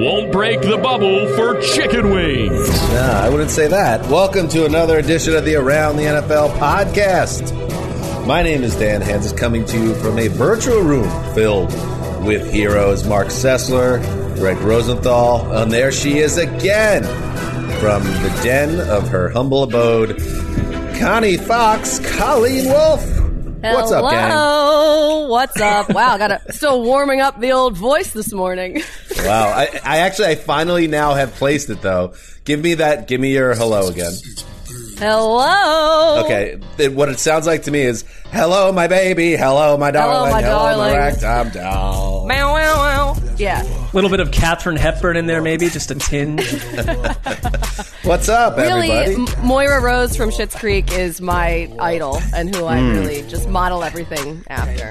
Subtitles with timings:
[0.00, 2.68] Won't break the bubble for chicken wings.
[2.92, 4.06] Nah, I wouldn't say that.
[4.08, 7.88] Welcome to another edition of the Around the NFL podcast.
[8.27, 11.72] My name is Dan Hanzus, coming to you from a virtual room filled
[12.25, 13.06] with heroes.
[13.06, 14.02] Marc Sessler,
[14.36, 17.05] Gregg Rosenthal, and there she is again
[17.80, 20.19] from the den of her humble abode,
[20.98, 23.19] Connie Fox, Colleen Wolfe.
[23.60, 24.31] What's up, gang?
[24.31, 25.28] Hello.
[25.28, 25.91] What's up?
[25.91, 28.82] Wow, got to still warming up the old voice this morning.
[29.19, 32.15] Wow, I, I actually, I finally now have placed it though.
[32.44, 33.09] Give me that.
[33.09, 34.12] Give me your hello again.
[34.98, 36.25] Hello.
[36.25, 39.36] Okay, it, what it sounds like to me is "Hello, my baby.
[39.36, 40.19] Hello, my darling.
[40.26, 43.16] Hello, my darling." ragtime doll." Meow, wow, wow.
[43.36, 43.62] Yeah.
[43.62, 46.44] A little bit of Katharine Hepburn in there, maybe just a tinge.
[48.03, 49.32] What's up, Really, everybody?
[49.38, 52.65] M- Moira Rose from Schitt's Creek is my idol and who.
[52.65, 54.91] I really just model everything after.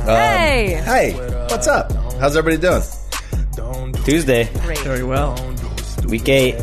[0.00, 0.80] Um, hey.
[0.84, 1.12] Hey,
[1.50, 1.92] what's up?
[2.20, 2.82] How's everybody doing?
[4.04, 4.78] Tuesday, Great.
[4.80, 5.34] Very well.
[6.06, 6.54] week eight,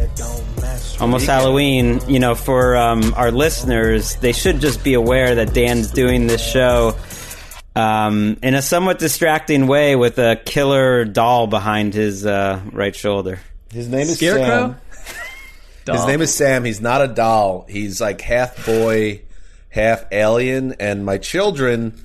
[1.02, 2.00] almost Halloween.
[2.08, 6.42] You know, for um, our listeners, they should just be aware that Dan's doing this
[6.46, 6.96] show
[7.76, 13.40] um, in a somewhat distracting way with a killer doll behind his uh, right shoulder.
[13.72, 14.76] His name is Scarecrow?
[15.86, 15.96] Sam.
[15.96, 16.64] His name is Sam.
[16.64, 17.66] He's not a doll.
[17.68, 19.22] He's like half boy,
[19.70, 20.74] half alien.
[20.80, 22.00] And my children,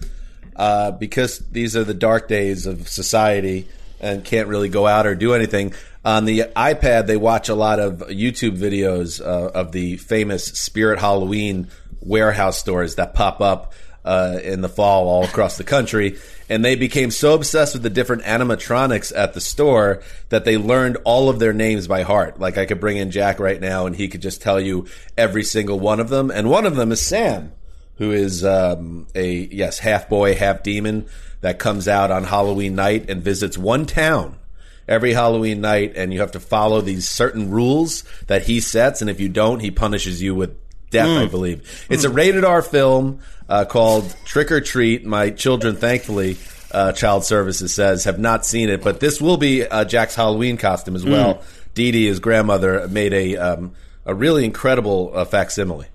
[0.56, 3.68] uh, because these are the dark days of society
[4.00, 5.74] and can't really go out or do anything,
[6.06, 11.00] on the iPad they watch a lot of YouTube videos uh, of the famous Spirit
[11.00, 11.68] Halloween
[12.00, 13.72] warehouse stores that pop up
[14.04, 16.16] uh, in the fall all across the country.
[16.48, 20.98] And they became so obsessed with the different animatronics at the store that they learned
[21.04, 22.38] all of their names by heart.
[22.38, 24.86] Like I could bring in Jack right now and he could just tell you
[25.18, 26.30] every single one of them.
[26.30, 27.50] And one of them is Sam,
[27.96, 31.06] who is um, a, yes, half boy, half demon
[31.40, 34.38] that comes out on Halloween night and visits one town
[34.88, 39.10] every Halloween night, and you have to follow these certain rules that he sets, and
[39.10, 40.56] if you don't, he punishes you with
[40.91, 41.86] death, I believe.
[41.91, 45.04] It's a rated R film uh, called Trick or Treat.
[45.04, 46.36] My children, thankfully,
[46.72, 50.56] uh, Child Services says, have not seen it, but this will be uh, Jack's Halloween
[50.56, 51.42] costume as well.
[51.74, 53.72] Dee Dee, his grandmother, made a um,
[54.04, 55.86] a really incredible uh, facsimile.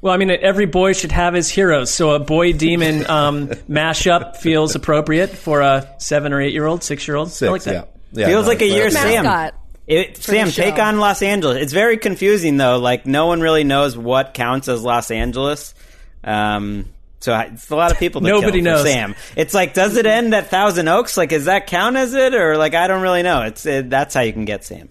[0.00, 1.90] Well, I mean, every boy should have his heroes.
[1.90, 6.82] So a boy demon um, mashup feels appropriate for a seven or eight year old,
[6.82, 7.28] six year old.
[7.28, 7.74] I Six, like that.
[7.74, 7.99] yeah.
[8.12, 8.26] Yeah.
[8.26, 9.52] Feels no, like a year, Sam.
[9.86, 10.82] It, Sam, take show.
[10.82, 11.56] on Los Angeles.
[11.58, 12.78] It's very confusing though.
[12.78, 15.74] Like no one really knows what counts as Los Angeles.
[16.22, 16.86] Um,
[17.18, 18.20] so I- it's a lot of people.
[18.20, 18.84] To Nobody kill knows.
[18.84, 19.16] Sam.
[19.36, 21.16] It's like, does it end at Thousand Oaks?
[21.16, 23.42] Like, does that count as it, or like I don't really know.
[23.42, 24.88] It's it, that's how you can get Sam.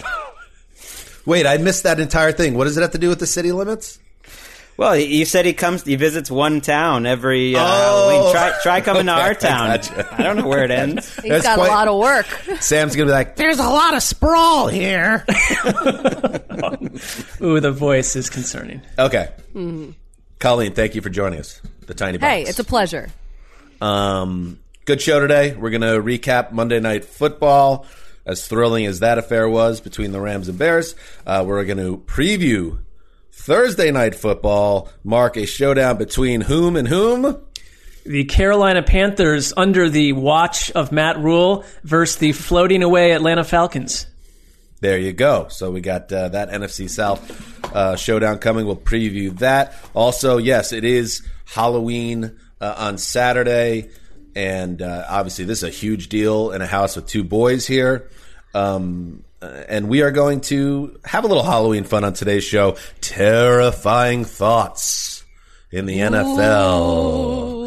[1.24, 2.54] Wait, I missed that entire thing.
[2.54, 3.98] What does it have to do with the city limits?
[4.78, 7.64] Well, he- you said he comes, he visits one town every uh, Oh.
[8.10, 8.32] Halloween.
[8.32, 9.68] Try, try coming to Okay, our I town.
[9.70, 10.08] gotcha.
[10.18, 11.14] I don't know where it ends.
[11.20, 12.26] He's That's got quite- a lot of work.
[12.60, 15.24] Sam's gonna be like, "There's a lot of sprawl here."
[17.40, 18.82] Ooh, the voice is concerning.
[18.98, 19.28] okay,
[20.38, 21.60] Colleen, thank you for joining us.
[21.86, 22.18] The tiny.
[22.18, 22.50] Hey, Box.
[22.50, 23.08] it's a pleasure.
[23.80, 25.54] Um, good show today.
[25.54, 27.86] We're going to recap Monday Night Football,
[28.24, 30.94] as thrilling as that affair was between the Rams and Bears.
[31.26, 32.78] Uh, we're going to preview
[33.46, 37.40] Thursday Night Football, mark a showdown between whom and whom?
[38.04, 44.08] The Carolina Panthers under the watch of Matt Rhule versus the floating away Atlanta Falcons.
[44.80, 45.46] There you go.
[45.48, 48.66] So we got uh, that NFC South uh, showdown coming.
[48.66, 49.76] We'll preview that.
[49.94, 53.90] Also, yes, it is Halloween uh, on Saturday,
[54.34, 58.10] and uh, obviously this is a huge deal in a house with two boys here.
[58.54, 62.76] Um, uh, and we are going to have a little Halloween fun on today's show.
[63.00, 65.24] Terrifying thoughts
[65.70, 67.66] in the NFL.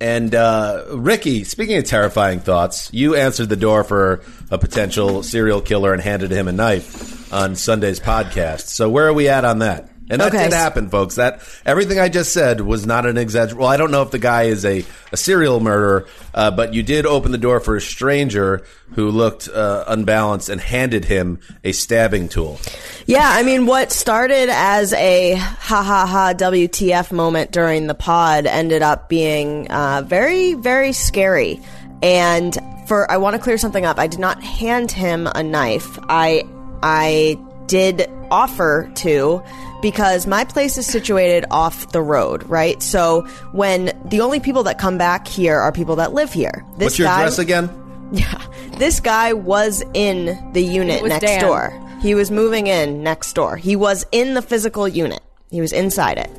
[0.00, 5.60] And uh, Ricky, speaking of terrifying thoughts, you answered the door for a potential serial
[5.60, 8.66] killer and handed him a knife on Sunday's podcast.
[8.68, 9.88] So where are we at on that?
[10.10, 10.44] And that Okay.
[10.44, 11.14] did happen, folks.
[11.14, 13.58] That everything I just said was not an exaggeration.
[13.58, 16.82] Well, I don't know if the guy is a, a serial murderer, uh, but you
[16.82, 18.62] did open the door for a stranger
[18.96, 22.60] who looked uh, unbalanced and handed him a stabbing tool.
[23.06, 28.44] Yeah, I mean, what started as a ha ha ha WTF moment during the pod
[28.46, 31.60] ended up being uh, very, very scary.
[32.02, 32.54] And
[32.86, 33.98] for, I want to clear something up.
[33.98, 35.98] I did not hand him a knife.
[36.10, 36.44] I,
[36.82, 39.42] I did offer to
[39.82, 42.82] because my place is situated off the road, right?
[42.82, 43.22] So
[43.52, 46.64] when the only people that come back here are people that live here.
[46.78, 47.70] This What's your guy, address again?
[48.12, 48.42] yeah.
[48.78, 51.40] This guy was in the unit next Dan.
[51.40, 51.80] door.
[52.00, 53.56] He was moving in next door.
[53.56, 55.22] He was in the physical unit.
[55.50, 56.30] He was inside it.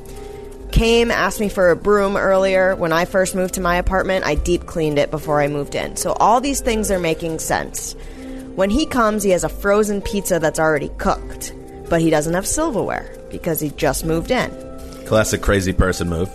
[0.72, 2.76] Came, asked me for a broom earlier.
[2.76, 5.96] When I first moved to my apartment, I deep cleaned it before I moved in.
[5.96, 7.96] So all these things are making sense.
[8.56, 11.54] When he comes, he has a frozen pizza that's already cooked,
[11.90, 14.50] but he doesn't have silverware because he just moved in.
[15.06, 16.30] Classic crazy person move.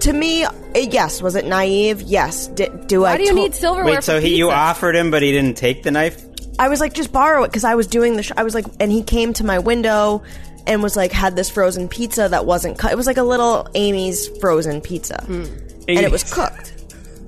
[0.00, 1.22] To me, uh, yes.
[1.22, 2.02] Was it naive?
[2.02, 2.48] Yes.
[2.48, 3.12] D- do I?
[3.12, 5.32] Why do you to- need silverware Wait, so for he, you offered him, but he
[5.32, 6.22] didn't take the knife?
[6.58, 8.22] I was like, just borrow it because I was doing the.
[8.22, 10.22] Sh- I was like, and he came to my window
[10.66, 12.92] and was like, had this frozen pizza that wasn't cut.
[12.92, 16.74] It was like a little Amy's frozen pizza, and it was cooked.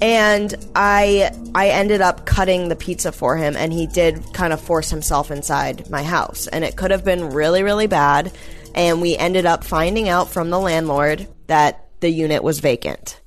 [0.00, 4.60] And I I ended up cutting the pizza for him, and he did kind of
[4.60, 8.32] force himself inside my house, and it could have been really really bad.
[8.74, 13.20] And we ended up finding out from the landlord that the unit was vacant.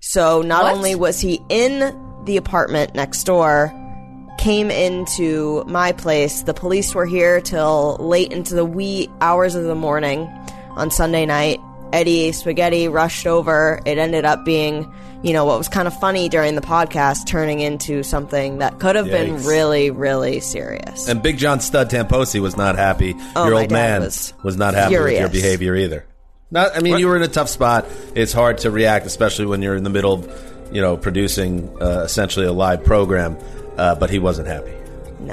[0.00, 0.74] So not What?
[0.74, 3.72] only was he in the apartment next door,
[4.38, 6.42] came into my place.
[6.42, 10.28] The police were here till late into the wee hours of the morning
[10.70, 11.58] on Sunday night.
[11.92, 13.80] Eddie Spaghetti rushed over.
[13.84, 14.90] It ended up being,
[15.22, 18.96] you know, what was kind of funny during the podcast turning into something that could
[18.96, 21.08] have been really, really serious.
[21.08, 23.14] And Big John Stud Tamposi was not happy.
[23.36, 26.04] Oh, Your old man was was, not happy with your behavior either.
[26.50, 27.86] Not, I mean, you were in a tough spot.
[28.14, 32.02] It's hard to react, especially when you're in the middle of, you know, producing uh,
[32.04, 33.38] essentially a live program.
[33.76, 34.74] Uh, but he wasn't happy.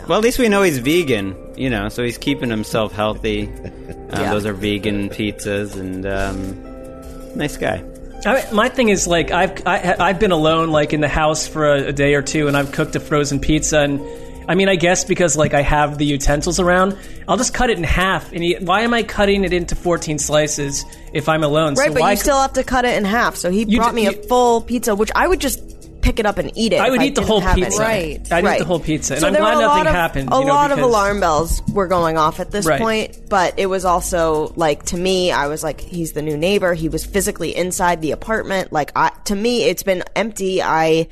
[0.08, 3.48] Well, at least we know he's vegan, you know, so he's keeping himself healthy.
[3.48, 3.72] Um,
[4.10, 4.34] Yeah.
[4.34, 7.84] Those are vegan pizzas, and um, nice guy.
[8.26, 11.74] I, my thing is like I've I, I've been alone like in the house for
[11.74, 14.02] a, a day or two, and I've cooked a frozen pizza, and
[14.50, 17.78] I mean I guess because like I have the utensils around, I'll just cut it
[17.78, 18.32] in half.
[18.34, 20.84] And he, why am I cutting it into fourteen slices
[21.14, 21.76] if I'm alone?
[21.76, 23.36] right, so but you still have to cut it in half.
[23.36, 25.69] So he brought d- me a you- full pizza, which I would just
[26.02, 26.80] pick it up and eat it.
[26.80, 27.84] I would eat the whole pizza.
[27.86, 28.18] any.
[28.20, 28.32] Right.
[28.32, 29.94] I'd eat the whole pizza, and So I'm there glad were a nothing lot of,
[29.94, 30.30] happened.
[30.32, 32.80] A you know, lot of alarm bells were going off at this Right.
[32.82, 36.74] point, but it was also like to me, I was like, he's the new neighbor.
[36.74, 38.72] He was physically inside the apartment.
[38.74, 40.62] Like, I, to me, it's been empty.
[40.62, 41.08] I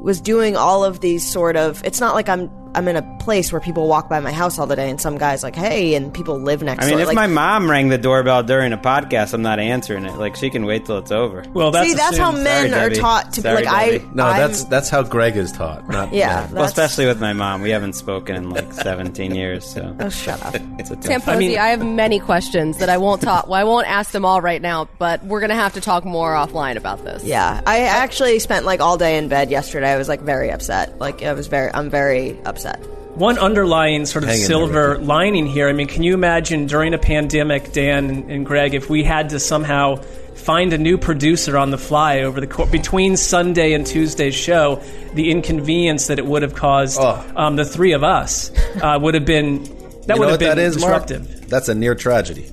[0.00, 1.82] was doing all of these sort of.
[1.84, 4.66] It's not like I'm I'm in a place where people walk by my house all
[4.66, 6.80] the day, and some guys like, hey, and people live next.
[6.80, 6.86] To.
[6.86, 7.02] I mean, door.
[7.02, 10.14] if like, my mom rang the doorbell during a podcast, I'm not answering it.
[10.16, 11.42] Like, she can wait till it's over.
[11.54, 13.00] Well, that's see, that's how men Sorry, are Debbie.
[13.00, 13.90] taught to Sorry, be like.
[13.92, 14.04] Debbie.
[14.04, 15.88] I No, I'm- that's that's how Greg is taught.
[15.88, 16.46] Not yeah.
[16.48, 16.52] yeah.
[16.52, 17.62] Well, especially with my mom.
[17.62, 20.54] We haven't spoken in like 17 years, so Oh, shut up.
[20.78, 21.24] it's a tough.
[21.24, 23.46] Tamposi, I, mean- have many questions that I won't talk.
[23.48, 26.34] Well, I won't ask them all right now, but we're gonna have to talk more
[26.34, 27.24] offline about this.
[27.24, 29.90] Yeah, I actually spent like all day in bed yesterday.
[29.92, 30.98] I was like very upset.
[30.98, 32.65] Like I was very, I'm very upset.
[33.14, 35.68] One underlying sort of Hang in there, silver lining here.
[35.68, 39.30] I mean, can you imagine during a pandemic, Dan and, and Greg, if we had
[39.30, 39.96] to somehow
[40.34, 44.82] find a new producer on the fly over the co- between Sunday and Tuesday's show,
[45.14, 47.24] the inconvenience that it would have caused Oh.
[47.36, 48.50] um, the three of us
[48.82, 51.06] uh, would have been that You would know have what been that is, Mark?
[51.06, 52.50] disruptive, That's a near tragedy.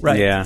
[0.00, 0.18] right?
[0.18, 0.44] Yeah.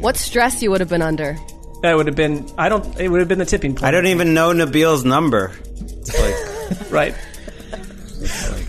[0.00, 1.38] What stress you would have been under?
[1.82, 2.46] that would have been.
[2.58, 2.98] I don't.
[2.98, 3.84] It would have been the tipping point.
[3.84, 5.52] I don't even know Nabil's number.
[5.76, 7.14] It's like, Right.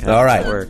[0.08, 0.70] All right, work.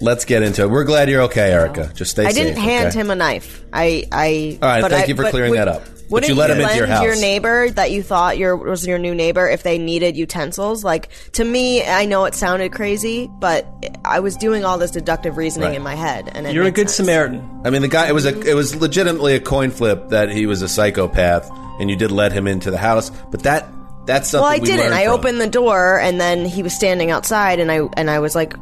[0.00, 0.70] let's get into it.
[0.70, 1.90] We're glad you're okay, Erica.
[1.94, 2.44] Just stay I safe.
[2.46, 3.00] didn't hand okay?
[3.00, 3.62] him a knife.
[3.72, 4.58] I, I.
[4.60, 5.82] All right, but thank I- you for clearing we- that up.
[6.10, 7.04] Wouldn't you let him into your house.
[7.04, 10.82] Your neighbor that you thought your was your new neighbor if they needed utensils?
[10.82, 13.64] Like to me, I know it sounded crazy, but
[14.04, 15.76] I was doing all this deductive reasoning Right.
[15.76, 16.96] in my head, and it You're a good sense.
[16.96, 17.48] Samaritan.
[17.64, 18.08] I mean, the guy.
[18.08, 18.36] It was a.
[18.40, 21.48] It was legitimately a coin flip that he was a psychopath,
[21.78, 23.10] and you did let him into the house.
[23.30, 23.68] But that
[24.06, 24.42] that's something.
[24.44, 24.92] Well, I we didn't.
[24.92, 25.14] I from.
[25.14, 28.54] opened the door, and then he was standing outside, and I and I was like,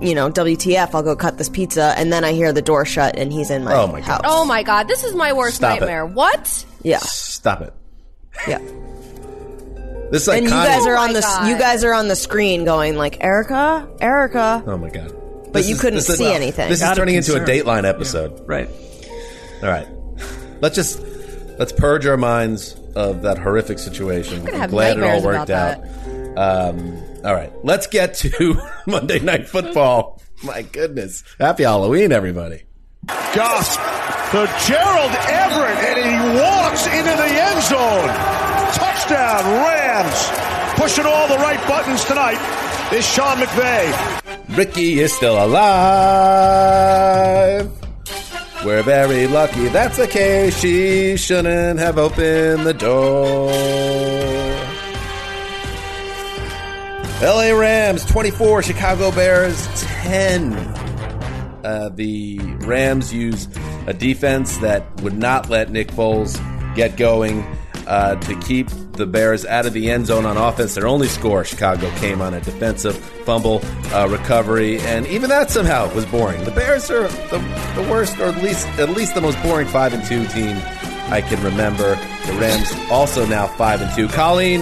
[0.00, 0.94] you know, WTF?
[0.94, 3.64] I'll go cut this pizza, and then I hear the door shut, and he's in
[3.64, 4.22] my Oh my God.
[4.24, 5.80] Oh my god, this is my worst Stop it.
[5.80, 6.06] nightmare.
[6.06, 6.64] What?
[6.82, 7.74] yeah, Stop it.
[8.48, 8.58] yeah.
[10.10, 11.48] This is like and you guys oh, are Oh on the God.
[11.48, 15.12] you guys are on the screen going like Erica, Erica, Oh my god.
[15.44, 16.68] but This you is- couldn't this is- see anything.
[16.68, 17.40] This is turning into a.
[17.44, 18.42] Dateline episode.
[18.48, 18.68] Right.
[19.62, 19.86] All right.
[20.60, 21.00] Let's just
[21.60, 24.46] let's purge our minds of that horrific situation.
[24.48, 25.78] I'm glad it all worked out.
[26.36, 30.20] Um, all right, let's get to Monday Night Football.
[30.42, 32.62] My goodness, happy Halloween, everybody!
[33.06, 33.76] Goff
[34.32, 38.08] to Gerald Everett, and he walks into the end zone.
[38.74, 40.30] Touchdown, Rams.
[40.78, 42.38] Pushing all the right buttons tonight
[42.92, 44.56] is Sean McVay.
[44.56, 45.70] Ricky is still alive.
[48.64, 50.58] We're very lucky that's the case.
[50.60, 53.50] She shouldn't have opened the door.
[57.22, 59.66] LA Rams 24, Chicago Bears
[60.02, 60.52] 10.
[60.52, 63.48] Uh, the Rams use
[63.86, 66.36] a defense that would not let Nick Foles
[66.74, 67.44] get going
[67.90, 70.74] uh, to keep the Bears out of the end zone on offense.
[70.74, 73.60] Their only score, Chicago, came on a defensive fumble
[73.92, 76.42] uh, recovery, and even that somehow was boring.
[76.44, 77.38] The Bears are the,
[77.74, 80.56] the worst, or at least at least the most boring five and two team
[81.10, 81.96] I can remember.
[82.26, 84.06] The Rams also now five and two.
[84.06, 84.60] Colleen,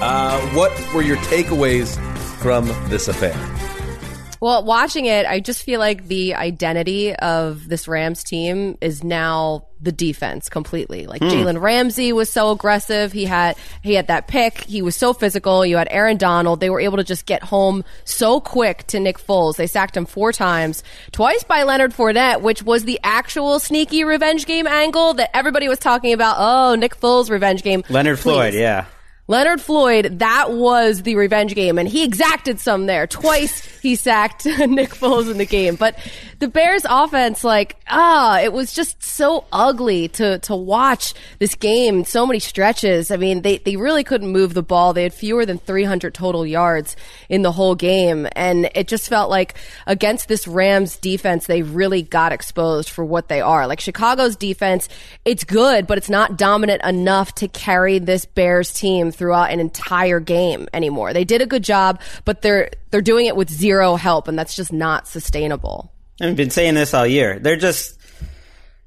[0.00, 1.98] uh, what were your takeaways
[2.40, 3.51] from this affair?
[4.42, 9.66] Well, watching it, I just feel like the identity of this Rams team is now
[9.80, 11.06] the defense completely.
[11.06, 11.28] Like hmm.
[11.28, 13.12] Jalen Ramsey was so aggressive.
[13.12, 14.64] He had he had that pick.
[14.64, 15.64] He was so physical.
[15.64, 16.58] You had Aaron Donald.
[16.58, 19.54] They were able to just get home so quick to Nick Foles.
[19.54, 20.82] They sacked him four times,
[21.12, 25.78] twice by Leonard Fournette, which was the actual sneaky revenge game angle that everybody was
[25.78, 26.34] talking about.
[26.36, 27.84] Oh, Nick Foles revenge game.
[27.88, 28.86] Leonard Floyd, yeah.
[29.32, 33.06] Leonard Floyd, that was the revenge game, and he exacted some there.
[33.06, 35.74] Twice he sacked Nick Foles in the game.
[35.74, 35.98] But
[36.42, 42.02] the Bears offense, like, ah, it was just so ugly to, to watch this game.
[42.04, 43.12] So many stretches.
[43.12, 44.92] I mean, they, they really couldn't move the ball.
[44.92, 46.96] They had fewer than 300 total yards
[47.28, 48.26] in the whole game.
[48.34, 49.54] And it just felt like
[49.86, 53.68] against this Rams defense, they really got exposed for what they are.
[53.68, 54.88] Like Chicago's defense,
[55.24, 60.18] it's good, but it's not dominant enough to carry this Bears team throughout an entire
[60.18, 61.12] game anymore.
[61.12, 64.56] They did a good job, but they're they're doing it with zero help, and that's
[64.56, 65.92] just not sustainable.
[66.22, 67.38] I've been saying this all year.
[67.38, 67.98] They're just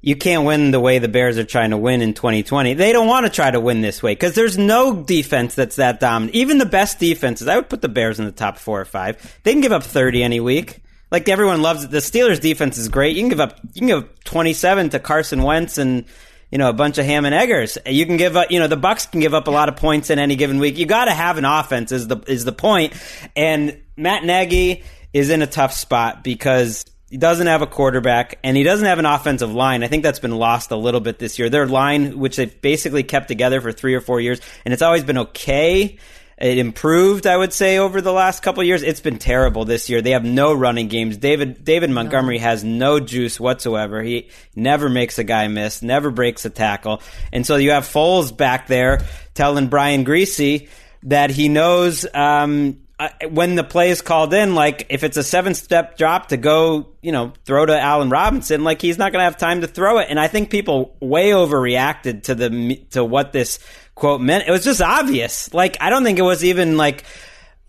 [0.00, 2.74] you can't win the way the Bears are trying to win in 2020.
[2.74, 6.00] They don't want to try to win this way because there's no defense that's that
[6.00, 6.34] dominant.
[6.36, 9.38] Even the best defenses, I would put the Bears in the top four or five.
[9.42, 10.82] They can give up 30 any week.
[11.10, 11.90] Like everyone loves it.
[11.90, 13.16] The Steelers defense is great.
[13.16, 16.04] You can give up you can give up 27 to Carson Wentz and
[16.50, 17.76] you know a bunch of ham and eggers.
[17.84, 18.50] You can give up.
[18.50, 20.78] You know the Bucks can give up a lot of points in any given week.
[20.78, 22.92] You got to have an offense is the is the point.
[23.34, 26.84] And Matt Nagy is in a tough spot because
[27.16, 29.82] he doesn't have a quarterback and he doesn't have an offensive line.
[29.82, 31.48] I think that's been lost a little bit this year.
[31.48, 35.02] Their line, which they've basically kept together for three or four years, and it's always
[35.02, 35.96] been okay.
[36.36, 38.82] It improved, I would say, over the last couple of years.
[38.82, 40.02] It's been terrible this year.
[40.02, 41.16] They have no running games.
[41.16, 44.02] David David Montgomery has no juice whatsoever.
[44.02, 47.00] He never makes a guy miss, never breaks a tackle,
[47.32, 49.00] and so you have Foles back there
[49.32, 50.68] telling Brian Greasy
[51.04, 55.22] that he knows um, uh, when the play is called in, like if it's a
[55.22, 59.20] seven step drop to go, you know, throw to Allen Robinson, like he's not going
[59.20, 60.06] to have time to throw it.
[60.08, 63.58] And I think people way overreacted to the to what this
[63.94, 64.48] quote meant.
[64.48, 65.52] It was just obvious.
[65.52, 67.04] Like I don't think it was even like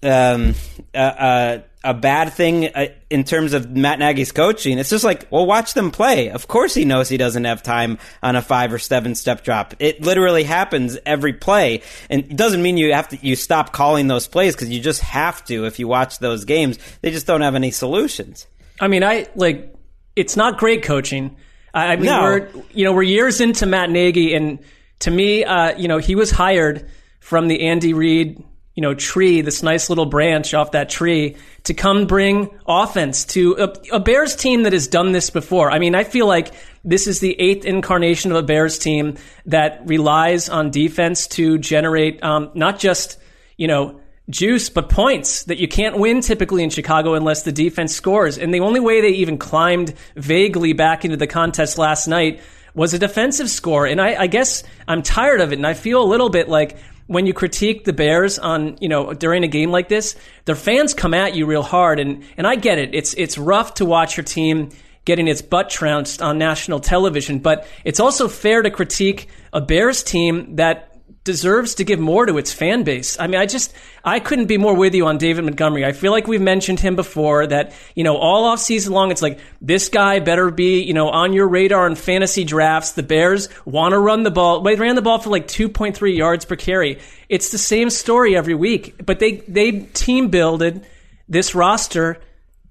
[0.01, 0.55] um,
[0.93, 4.77] a, a, a bad thing uh, in terms of Matt Nagy's coaching.
[4.77, 6.29] It's just like, well, watch them play.
[6.29, 9.74] Of course, he knows he doesn't have time on a five or seven step drop.
[9.79, 14.08] It literally happens every play, and it doesn't mean you have to you stop calling
[14.08, 16.77] those plays because you just have to if you watch those games.
[17.01, 18.46] They just don't have any solutions.
[18.79, 19.74] I mean, I like
[20.15, 21.38] it's not great coaching.
[21.74, 22.22] I, I mean, No.
[22.22, 24.60] we're you know we're years into Matt Nagy, and
[25.00, 26.89] to me, uh, you know, he was hired
[27.20, 28.44] from the Andy Reid
[28.77, 33.55] you know tree, this nice little branch off that tree, to come bring offense to
[33.57, 35.72] a, a Bears team that has done this before.
[35.72, 36.53] I mean, I feel like
[36.86, 39.17] this is the eighth incarnation of a Bears team
[39.48, 43.17] that relies on defense to generate um, not just
[43.57, 47.96] you know juice, but points that you can't win typically in Chicago unless the defense
[47.96, 48.38] scores.
[48.38, 52.41] And the only way they even climbed vaguely back into the contest last night
[52.75, 53.88] was a defensive score.
[53.88, 55.55] And I, I guess I'm tired of it.
[55.55, 56.77] And I feel a little bit like
[57.08, 60.94] when you critique the Bears on, you know, during a game like this, their fans
[60.94, 62.00] come at you real hard.
[62.00, 62.94] And, and I get it.
[62.94, 64.70] It's, it's rough to watch your team
[65.06, 70.04] getting its butt trounced on national television, but it's also fair to critique a Bears
[70.04, 70.97] team that
[71.27, 73.19] deserves to give more to its fan base.
[73.19, 75.84] I mean, I just, I couldn't be more with you on David Montgomery.
[75.84, 79.22] I feel like we've mentioned him before that, you know, all off season long, it's
[79.22, 82.93] like, this guy better be, you know, on your radar in fantasy drafts.
[82.93, 84.62] The Bears want to run the ball.
[84.62, 87.00] They ran the ball for like 2.3 yards per carry.
[87.27, 90.86] It's the same story every week, but they, they team builded
[91.27, 92.22] this roster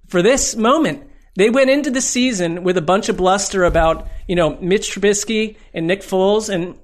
[0.09, 1.11] for this moment.
[1.35, 5.59] They went into the season with a bunch of bluster about, you know, Mitch Trubisky
[5.75, 6.79] and Nick Foles and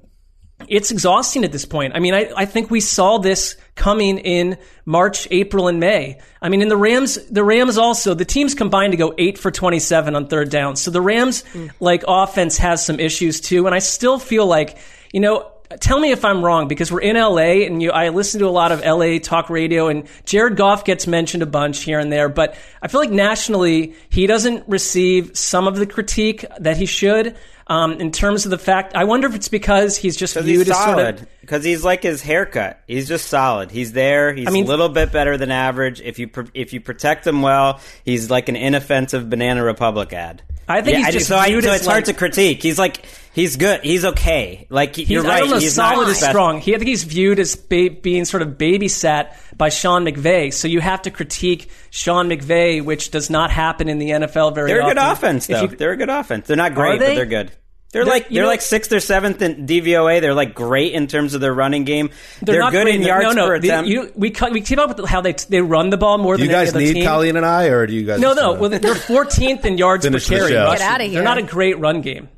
[0.68, 1.94] it's exhausting at this point.
[1.94, 6.20] I mean, I, I think we saw this coming in March, April, and May.
[6.40, 9.50] I mean, in the Rams, the Rams also, the teams combined to go eight for
[9.50, 10.76] 27 on third down.
[10.76, 11.70] So the Rams, mm.
[11.80, 13.66] like, offense has some issues too.
[13.66, 14.78] And I still feel like,
[15.12, 18.40] you know, tell me if I'm wrong because we're in LA and you, I listen
[18.40, 21.98] to a lot of LA talk radio and Jared Goff gets mentioned a bunch here
[21.98, 26.76] and there, but I feel like nationally he doesn't receive some of the critique that
[26.76, 27.36] he should.
[27.72, 30.70] Um, in terms of the fact, I wonder if it's because he's just viewed he's
[30.70, 31.18] as solid.
[31.18, 32.80] sort of because he's like his haircut.
[32.86, 33.70] He's just solid.
[33.70, 34.34] He's there.
[34.34, 36.00] He's I mean- a little bit better than average.
[36.02, 40.42] If you if you protect him well, he's like an inoffensive Banana Republic ad.
[40.68, 42.62] I think he's just so, I, so it's hard to critique.
[42.62, 43.82] He's like he's good.
[43.82, 44.66] He's okay.
[44.70, 45.48] Like He's, you're right.
[45.48, 46.60] know, he's solid not is strong.
[46.60, 50.52] He, I think he's viewed as ba- being sort of babysat by Sean McVay.
[50.52, 54.68] So you have to critique Sean McVay, which does not happen in the NFL very
[54.68, 54.96] They're a often.
[54.96, 55.62] good offense, though.
[55.62, 56.46] you- they're a good offense.
[56.46, 57.08] They're not great, they?
[57.08, 57.52] but they're good.
[57.92, 60.20] They're, They're- like they're know- like sixth or seventh in DVOA.
[60.22, 62.08] They're like great in terms of their running game.
[62.40, 63.90] They're, not good great in yards no, no, per the- attempt.
[63.90, 66.42] you- we cut- we keep up with how they they run the ball more Do
[66.42, 67.04] than you any guys other need team.
[67.04, 68.18] Colleen and I, or do you guys?
[68.18, 68.54] No, no.
[68.54, 70.50] Well, they're 14th in yards per Finish the carry.
[70.52, 70.64] show.
[70.64, 70.78] rushing.
[70.78, 71.12] Get outta here.
[71.14, 72.28] They're not a great run game.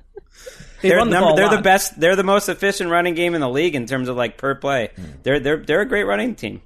[0.82, 1.64] They they're run the number, ball they're the lot.
[1.64, 1.98] best.
[2.00, 4.90] They're the most efficient running game in the league in terms of like per play.
[5.22, 6.60] They're they're they're a great running team.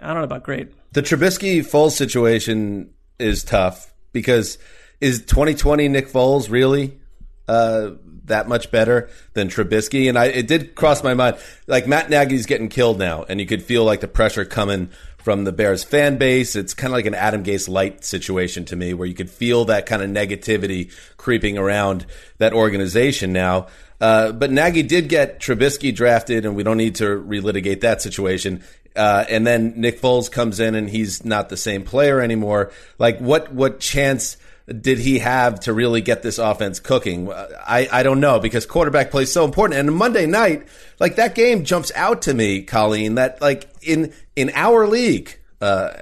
[0.00, 0.68] I don't know about great.
[0.92, 4.56] The Trubisky Foles situation is tough because
[5.00, 7.00] is 2020 Nick Foles really
[7.48, 7.90] uh,
[8.24, 10.08] that much better than Trubisky?
[10.08, 11.36] And I, it did cross my mind.
[11.66, 15.44] Like Matt Nagy's getting killed now, and you could feel like the pressure coming from
[15.44, 16.54] the Bears fan base.
[16.54, 19.64] It's kind of like an Adam Gase light situation to me, where you could feel
[19.66, 22.04] that kind of negativity creeping around
[22.38, 23.68] that organization now.
[24.00, 28.62] Uh, but Nagy did get Trubisky drafted, and we don't need to relitigate that situation.
[28.94, 32.70] Uh, and then Nick Foles comes in, and he's not the same player anymore.
[32.98, 37.30] Like, what what chance did he have to really get this offense cooking?
[37.30, 39.78] I, I don't know because quarterback play is so important.
[39.78, 40.66] And Monday night,
[40.98, 43.16] like that game jumps out to me, Colleen.
[43.16, 45.92] That like in in our league, uh,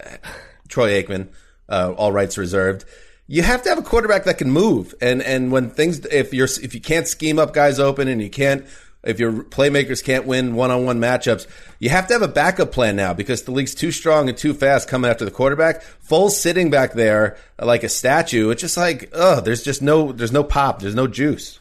[0.69, 1.29] Troy Aikman,
[1.69, 2.85] uh, all rights reserved.
[3.27, 6.49] You have to have a quarterback that can move, and and when things if you're
[6.63, 8.65] if you can't scheme up guys open and you can't
[9.05, 11.47] if your playmakers can't win one-on-one matchups,
[11.79, 14.55] you have to have a backup plan now because the league's too strong and too
[14.55, 15.83] fast coming after the quarterback.
[16.09, 18.51] Foles sitting back there like a statue.
[18.51, 21.59] It's just like, oh, there's just no, there's no pop, there's no juice.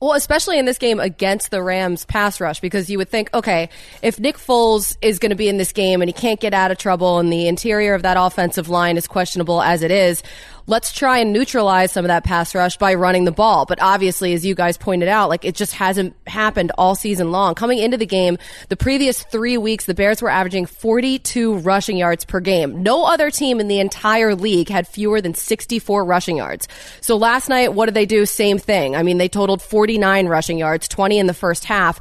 [0.00, 3.70] Well, especially in this game against the Rams pass rush, because you would think, okay,
[4.02, 6.70] if Nick Foles is going to be in this game and he can't get out
[6.70, 10.22] of trouble and the interior of that offensive line is questionable as it is,
[10.66, 13.66] let's try and neutralize some of that pass rush by running the ball.
[13.66, 17.54] But obviously, as you guys pointed out, like it just hasn't happened all season long.
[17.54, 22.24] Coming into the game, the previous three weeks, the Bears were averaging 42 rushing yards
[22.24, 22.82] per game.
[22.82, 26.68] No other team in the entire league had fewer than 64 rushing yards.
[27.00, 28.26] So last night, what did they do?
[28.26, 28.96] Same thing.
[28.96, 32.00] I mean, they totaled 49 rushing yards, 20 in the first half.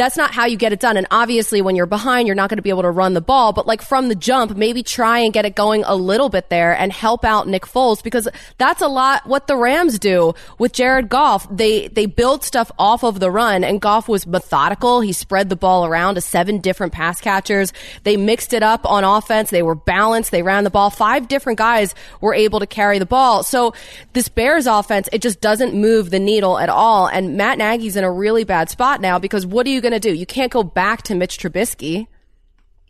[0.00, 0.96] That's not how you get it done.
[0.96, 3.52] And obviously, when you're behind, you're not going to be able to run the ball.
[3.52, 6.72] But like from the jump, maybe try and get it going a little bit there
[6.74, 11.10] and help out Nick Foles because that's a lot what the Rams do with Jared
[11.10, 11.46] Goff.
[11.54, 15.02] They they build stuff off of the run, and Goff was methodical.
[15.02, 17.74] He spread the ball around to seven different pass catchers.
[18.04, 19.50] They mixed it up on offense.
[19.50, 20.30] They were balanced.
[20.30, 20.88] They ran the ball.
[20.88, 23.42] Five different guys were able to carry the ball.
[23.42, 23.74] So
[24.14, 27.06] this Bears offense, it just doesn't move the needle at all.
[27.06, 30.00] And Matt Nagy's in a really bad spot now because what are you going to
[30.00, 30.12] do?
[30.12, 32.06] You can't go back to Mitch Trubisky.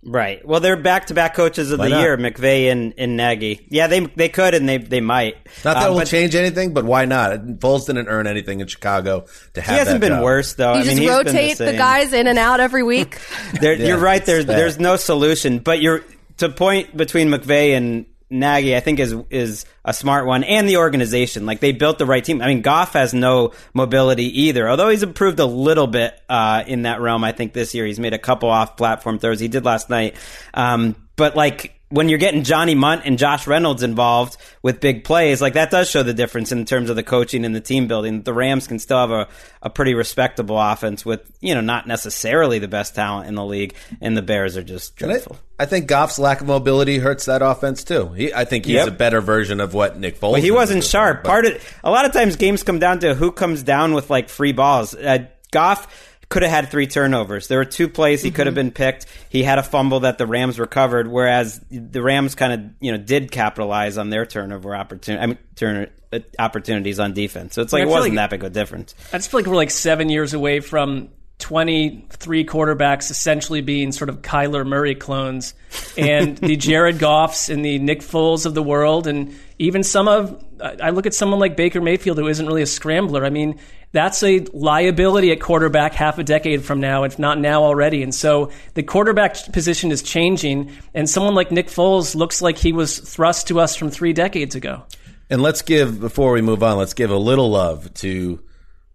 [0.02, 0.42] Right.
[0.46, 2.00] Well, they're back to back coaches of Why the not?
[2.00, 3.66] year, McVay and, and Nagy.
[3.68, 5.36] Yeah, they they could and they they might.
[5.62, 7.32] Not that Uh, will but change anything, but why not?
[7.58, 10.24] Foles didn't earn anything in Chicago to have He hasn't that been job.
[10.24, 10.72] worse though.
[10.72, 13.18] You I mean, just he's been rotate the, the, guys in and out every week.
[13.60, 14.24] There, Yeah, you're right.
[14.24, 15.58] There's there's no solution.
[15.58, 16.02] But you're
[16.38, 18.76] to point between McVay and Nagy.
[18.76, 21.46] I think is is a smart one, and the organization.
[21.46, 22.40] Like they built the right team.
[22.40, 24.68] I mean, Goff has no mobility either.
[24.68, 27.24] Although he's improved a little bit uh, in that realm.
[27.24, 29.40] I think this year he's made a couple off platform throws.
[29.40, 30.16] He did last night.
[30.54, 35.42] Um, but like when you're getting Johnny Mundt and Josh Reynolds involved with big plays,
[35.42, 38.22] like that does show the difference in terms of the coaching and the team building.
[38.22, 39.28] The Rams can still have a,
[39.60, 43.74] a pretty respectable offense with, you know, not necessarily the best talent in the league,
[44.00, 45.36] and the Bears are just dreadful.
[45.58, 48.08] I, I think Goff's lack of mobility hurts that offense too.
[48.12, 48.88] He, I think he's Yep.
[48.88, 50.32] a better version of what Nick Foles.
[50.32, 51.24] Well, he wasn't sharp.
[51.24, 54.28] Part of a lot of times games come down to who comes down with like
[54.28, 54.94] free balls.
[54.94, 57.48] Uh, Goff could have had three turnovers.
[57.48, 59.04] There were two plays he could have been picked.
[59.28, 62.98] He had a fumble that the Rams recovered, whereas the Rams kind of you know
[62.98, 65.22] did capitalize on their turnover opportunity.
[65.22, 67.54] I mean, turn uh, opportunities on defense.
[67.54, 68.94] So it's like it wasn't like- that big of a difference.
[69.12, 74.08] I just feel like we're like seven years away from 23 quarterbacks essentially being sort
[74.08, 75.54] of Kyler Murray clones,
[75.96, 80.44] and the Jared Goffs and the Nick Foles of the world, and even some of
[80.62, 83.24] I look at someone like Baker Mayfield who isn't really a scrambler.
[83.24, 83.58] I mean,
[83.92, 88.02] that's a liability at quarterback half a decade from now, if not now already.
[88.02, 92.72] And so the quarterback position is changing, and someone like Nick Foles looks like he
[92.72, 94.84] was thrust to us from three decades ago.
[95.28, 98.40] And let's give before we move on, let's give a little love to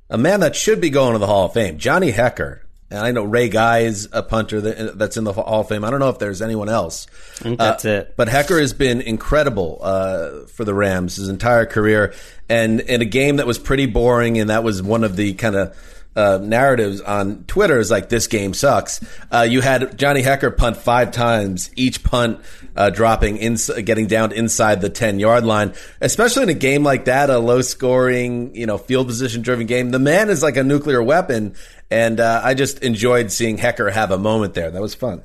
[0.10, 2.62] a man that should be going to the Hall of Fame, Johnny Hekker.
[2.92, 5.84] And I know Ray Guy is a punter that, that's in the Hall of Fame.
[5.84, 7.08] I don't know if there's anyone else.
[7.42, 8.14] That's it.
[8.16, 12.14] But Hekker has been incredible uh, for the Rams his entire career,
[12.48, 15.56] and in a game that was pretty boring, and that was one of the kind
[15.56, 15.76] of
[16.16, 19.04] uh, narratives on Twitter is like this game sucks.
[19.32, 22.40] Uh, you had Johnny Hekker punt five times, each punt
[22.76, 25.74] uh, dropping in, getting down inside the ten yard line.
[26.02, 29.92] Especially in a game like that, a low scoring, you know, field position driven game.
[29.92, 31.56] The man is like a nuclear weapon,
[31.92, 34.72] and uh, I just enjoyed seeing Hekker have a moment there.
[34.72, 35.24] That was fun.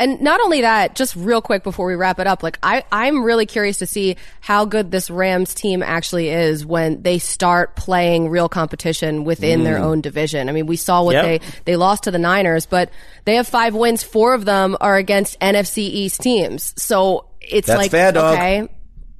[0.00, 3.24] And not only that, just real quick before we wrap it up, like I, I'm
[3.24, 8.28] really curious to see how good this Rams team actually is when they start playing
[8.28, 9.82] real competition within their mm.
[9.82, 10.48] own division.
[10.48, 11.24] I mean, we saw what Yep.
[11.24, 12.90] they, they lost to the Niners, but
[13.24, 14.04] they have five wins.
[14.04, 16.74] Four of them are against NFC East teams.
[16.76, 18.68] So it's That's like, fair, okay.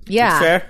[0.07, 0.39] Yeah.
[0.39, 0.67] Fair.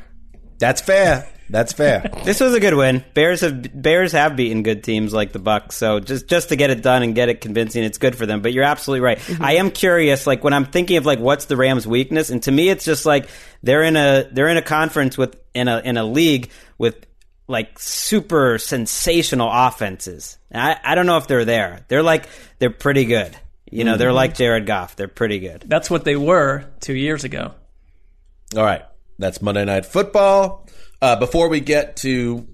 [0.59, 1.29] That's fair.
[1.51, 2.11] That's fair.
[2.29, 3.05] This was a good win.
[3.15, 6.69] Bears have Bears have beaten good teams like the Bucks, so just just to get
[6.69, 8.43] it done and get it convincing, it's good for them.
[8.43, 9.19] But you're absolutely right.
[9.19, 9.43] Mm-hmm.
[9.43, 12.53] I am curious, like when I'm thinking of like what's the Rams' weakness, and to
[12.53, 13.31] me, it's just like
[13.63, 17.07] they're in a they're in a conference with in a in a league with
[17.47, 20.37] like super sensational offenses.
[20.53, 21.87] I I don't know if they're there.
[21.89, 23.35] They're like they're pretty good.
[23.71, 24.17] You know, they're mm-hmm.
[24.17, 24.97] like Jared Goff.
[24.97, 25.65] They're pretty good.
[25.67, 27.55] That's what they were two years ago.
[28.57, 28.83] All right.
[29.19, 30.68] That's Monday Night Football.
[31.01, 32.47] Uh, before we get to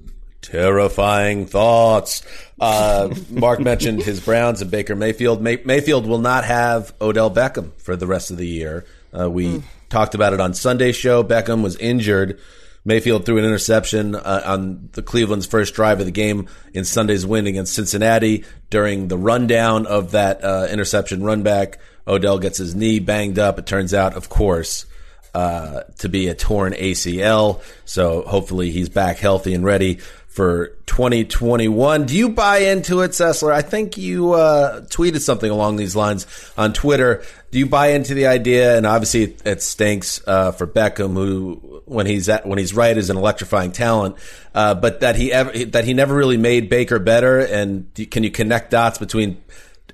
[0.43, 2.23] terrifying thoughts,
[2.61, 5.41] uh, Mark mentioned his Browns and Baker Mayfield.
[5.41, 8.85] May- Mayfield will not have Odell Beckham for the rest of the year.
[9.19, 11.23] Uh, we talked about it on Sunday's show.
[11.25, 12.39] Beckham was injured.
[12.85, 17.25] Mayfield threw an interception uh, on the Cleveland's first drive of the game in Sunday's
[17.25, 18.45] win against Cincinnati.
[18.69, 23.59] During the rundown of that uh, interception run back, Odell gets his knee banged up.
[23.59, 24.85] It turns out, of course,
[25.35, 27.63] uh, to be a torn ACL.
[27.85, 30.01] So hopefully he's back healthy and ready
[30.35, 32.07] for 2021.
[32.07, 33.53] Do you buy into it, Sessler?
[33.53, 36.27] I think you uh, tweeted something along these lines
[36.59, 37.23] on Twitter.
[37.53, 38.77] Do you buy into the idea?
[38.77, 42.97] And obviously, it, it stinks uh, for Beckham, who when he's at, when he's right
[42.97, 44.17] is an electrifying talent.
[44.53, 47.39] Uh, but that he ever that he never really made Baker better.
[47.39, 49.41] And can you connect dots between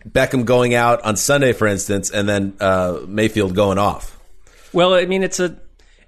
[0.09, 4.19] Beckham going out on Sunday, for instance, and then uh, Mayfield going off?
[4.72, 5.59] Well, I mean, it's a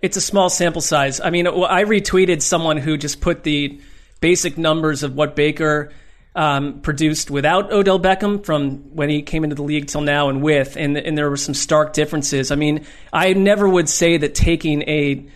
[0.00, 1.20] it's a small sample size.
[1.20, 3.80] I mean, I retweeted someone who just put the
[4.20, 5.92] basic numbers of what Baker
[6.34, 10.42] um, produced without Odell Beckham from when he came into the league till now, and
[10.42, 12.50] with, and and there were some stark differences.
[12.50, 15.26] I mean, I never would say that taking a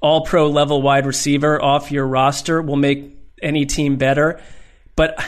[0.00, 4.40] All Pro level wide receiver off your roster will make any team better,
[4.96, 5.22] but.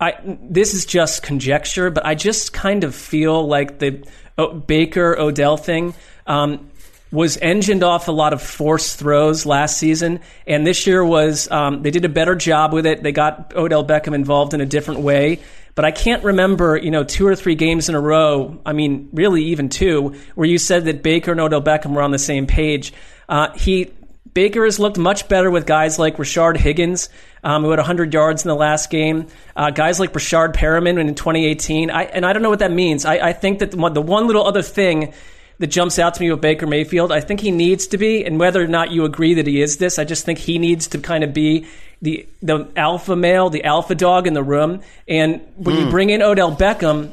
[0.00, 4.04] I, this is just conjecture, but I just kind of feel like the
[4.36, 5.94] oh, Baker Odell thing
[6.26, 6.71] um,
[7.12, 11.82] was engined off a lot of forced throws last season, and this year was um,
[11.82, 13.02] they did a better job with it.
[13.02, 15.40] They got Odell Beckham involved in a different way,
[15.74, 18.58] but I can't remember you know two or three games in a row.
[18.64, 22.10] I mean, really even two where you said that Baker and Odell Beckham were on
[22.10, 22.94] the same page.
[23.28, 23.92] Uh, he
[24.34, 27.10] Baker has looked much better with guys like Rashard Higgins,
[27.44, 29.26] um, who had 100 yards in the last game.
[29.54, 31.90] Uh, guys like Rashard Perriman in 2018.
[31.90, 33.04] I, and I don't know what that means.
[33.04, 35.12] I, I think that the one, the one little other thing
[35.58, 38.38] that jumps out to me with Baker Mayfield, I think he needs to be, and
[38.38, 40.98] whether or not you agree that he is this, I just think he needs to
[40.98, 41.66] kind of be
[42.00, 44.82] the the alpha male, the alpha dog in the room.
[45.06, 45.90] And when you hmm.
[45.90, 47.12] bring in Odell Beckham,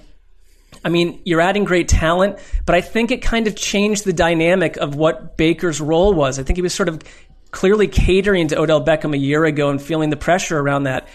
[0.84, 4.78] I mean, you're adding great talent, but I think it kind of changed the dynamic
[4.78, 6.40] of what Baker's role was.
[6.40, 7.04] I think he was sort of
[7.52, 11.08] clearly catering to Odell Beckham a year ago and feeling the pressure around that.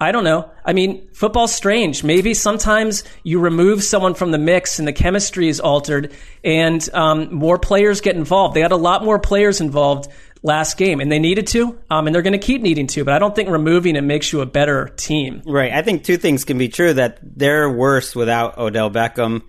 [0.00, 0.48] I don't know.
[0.64, 2.04] I mean, football's strange.
[2.04, 6.12] Maybe sometimes you remove someone from the mix and the chemistry is altered,
[6.44, 8.54] and um, more players get involved.
[8.54, 10.08] They had a lot more players involved
[10.42, 13.04] last game, and they needed to, um, and they're going to keep needing to.
[13.04, 15.42] But I don't think removing it makes you a better team.
[15.44, 15.72] Right.
[15.72, 19.42] I think two things can be true: that they're worse without Odell Beckham,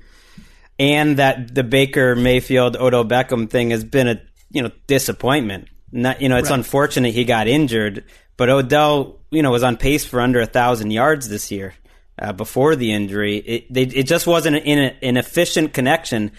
[0.80, 5.68] and that the Baker Mayfield Odell Beckham thing has been a you know disappointment.
[5.92, 6.58] Not, you know, it's right.
[6.58, 8.06] unfortunate he got injured,
[8.38, 11.74] but Odell, you know, was on pace for under a thousand yards this year
[12.20, 13.38] uh, before the injury.
[13.38, 16.32] It they, it just wasn't an, an efficient connection.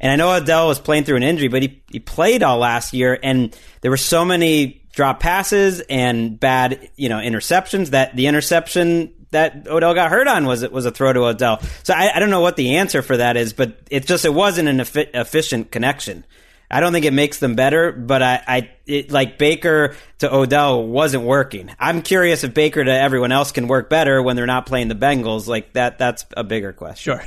[0.00, 2.92] And I know Odell was playing through an injury, but he, he played all last
[2.92, 8.26] year, and there were so many drop passes and bad, you know, interceptions that the
[8.26, 11.60] interception that Odell got hurt on was it was a throw to Odell.
[11.82, 14.32] So I, I, don't know what the answer for that is, but it just it
[14.32, 16.24] wasn't an efficient connection.
[16.70, 20.86] I don't think it makes them better, but I, I it, like Baker to Odell
[20.86, 21.70] wasn't working.
[21.78, 24.94] I'm curious if Baker to everyone else can work better when they're not playing the
[24.94, 25.46] Bengals.
[25.46, 27.18] Like that, that's a bigger question.
[27.18, 27.24] Sure.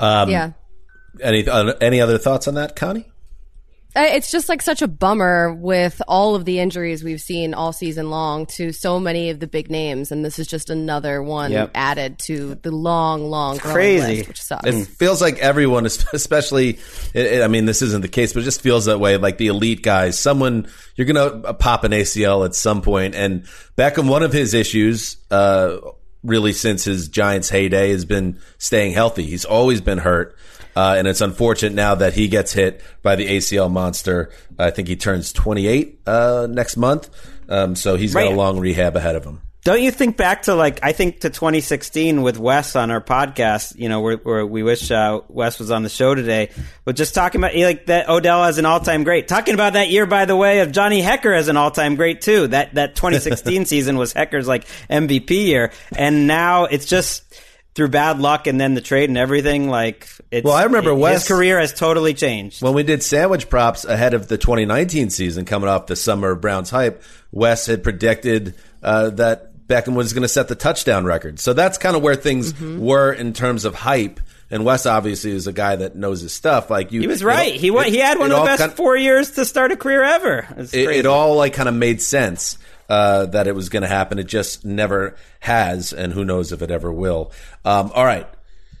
[0.00, 0.52] Um, yeah.
[1.20, 3.11] Any uh, any other thoughts on that, Connie?
[3.94, 7.72] Uh, it's just like such a bummer with all of the injuries we've seen all
[7.72, 11.52] season long to so many of the big names, and this is just another one
[11.52, 11.70] yep.
[11.74, 14.66] added to the long, long, crazy, list, which sucks.
[14.66, 16.78] It feels like everyone, especially,
[17.14, 19.18] I mean, this isn't the case, but it just feels that way.
[19.18, 23.44] Like the elite guys, someone you're gonna pop an ACL at some point, and
[23.76, 25.76] Beckham, one of his issues, uh,
[26.22, 29.24] really since his Giants heyday, has been staying healthy.
[29.24, 30.36] He's always been hurt.
[30.74, 34.30] Uh, and it's unfortunate now that he gets hit by the ACL monster.
[34.58, 37.10] I think he turns 28 uh, next month.
[37.48, 39.40] Um, so he's got a long rehab ahead of him.
[39.64, 43.78] Don't you think back to like I think to 2016 with Wes on our podcast?
[43.78, 46.50] You know, where, where we wish uh, Wes was on the show today,
[46.84, 49.28] but just talking about like that Odell as an all-time great.
[49.28, 52.48] Talking about that year, by the way, of Johnny Hekker as an all-time great too.
[52.48, 57.22] That that 2016 season was Hekker's like MVP year, and now it's just
[57.74, 61.22] through bad luck and then the trade and everything, like it's, well, I remember Wes,
[61.22, 62.62] his career has totally changed.
[62.62, 66.40] When we did sandwich props ahead of the 2019 season, coming off the summer of
[66.40, 71.40] Browns hype, Wes had predicted uh, that Beckham was going to set the touchdown record.
[71.40, 72.78] So that's kind of where things mm-hmm.
[72.78, 74.20] were in terms of hype.
[74.50, 76.68] And Wes obviously is a guy that knows his stuff.
[76.68, 77.54] Like you, he was right.
[77.54, 79.72] It, he won, he had one of the best kind of, four years to start
[79.72, 80.46] a career ever.
[80.58, 84.18] It, it all like kind of made sense uh, that it was going to happen.
[84.18, 87.32] It just never has, and who knows if it ever will.
[87.64, 88.26] Um, all right,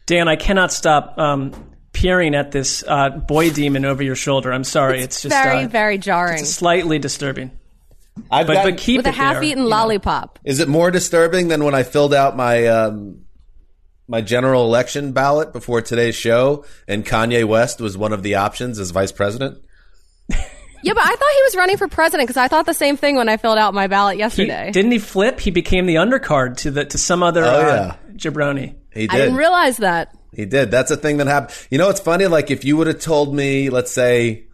[0.06, 1.52] Dan, I cannot stop um,
[1.92, 4.52] peering at this uh, boy demon over your shoulder.
[4.52, 7.50] I'm sorry, it's, it's just very, uh, very jarring, slightly disturbing.
[8.30, 10.38] I've but, but keep with a half-eaten lollipop.
[10.38, 10.50] Know.
[10.50, 13.24] Is it more disturbing than when I filled out my um,
[14.06, 18.78] my general election ballot before today's show, and Kanye West was one of the options
[18.78, 19.64] as vice president?
[20.82, 23.16] Yeah, but I thought he was running for president because I thought the same thing
[23.16, 24.66] when I filled out my ballot yesterday.
[24.66, 25.38] He, didn't he flip?
[25.38, 28.74] He became the undercard to the to some other oh, uh, jabroni.
[28.92, 29.10] He did.
[29.10, 30.14] I didn't realize that.
[30.32, 30.70] He did.
[30.70, 31.56] That's a thing that happened.
[31.70, 32.26] You know, it's funny.
[32.26, 34.44] Like if you would have told me, let's say,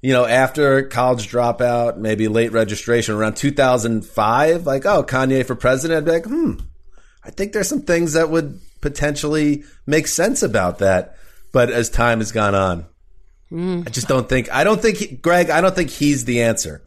[0.00, 5.98] you know, after college dropout, maybe late registration, around 2005, like, oh, Kanye for president,
[5.98, 6.54] I'd be like, hmm,
[7.24, 11.16] I think there's some things that would potentially make sense about that.
[11.52, 12.86] But as time has gone on,
[13.52, 13.86] Mm.
[13.86, 14.52] I just don't think.
[14.52, 15.50] I don't think he, Greg.
[15.50, 16.82] I don't think he's the answer.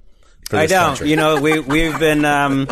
[0.52, 0.90] I don't.
[0.90, 1.10] Country.
[1.10, 2.70] You know, we we've been um,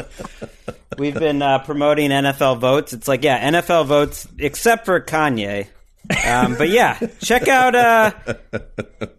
[0.97, 2.93] we've been uh, promoting NFL votes.
[2.93, 5.67] It's like yeah, NFL votes except for Kanye.
[6.26, 8.12] Um, but yeah, check out uh,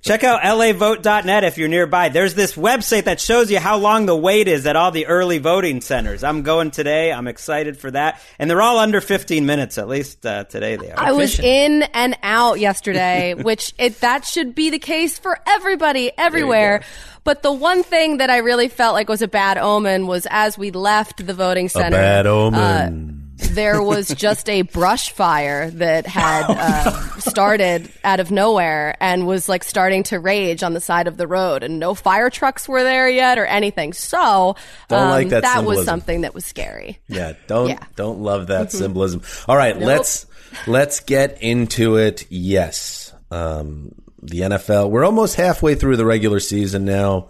[0.01, 2.09] check out lavote.net if you're nearby.
[2.09, 5.39] There's this website that shows you how long the wait is at all the early
[5.39, 6.25] voting centers.
[6.25, 7.13] I'm going today.
[7.13, 9.79] I'm excited for that, and they're all under 15 minutes.
[9.79, 10.99] At least uh, today they are.
[10.99, 16.13] I was in and out yesterday, which it, that should be the case for everybody
[16.17, 16.83] everywhere.
[17.25, 20.59] But the one thing that I really felt like was a bad omen was as
[20.59, 21.97] we left the voting center.
[21.97, 23.19] A bad omen.
[23.21, 29.27] Uh, there was just a brush fire that had uh, started out of nowhere and
[29.27, 32.69] was like starting to rage on the side of the road, and no fire trucks
[32.69, 33.93] were there yet or anything.
[33.93, 34.57] So
[34.91, 36.99] um, like that, that was something that was scary.
[37.09, 37.85] Yeah, don't yeah.
[37.97, 38.79] don't love that mm-hmm.
[38.79, 39.23] symbolism.
[39.49, 39.87] All right, nope.
[39.87, 40.27] let's
[40.67, 42.27] let's get into it.
[42.31, 44.91] Yes, um, the NFL.
[44.91, 47.29] We're almost halfway through the regular season now,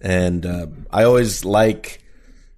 [0.00, 2.00] and uh, I always like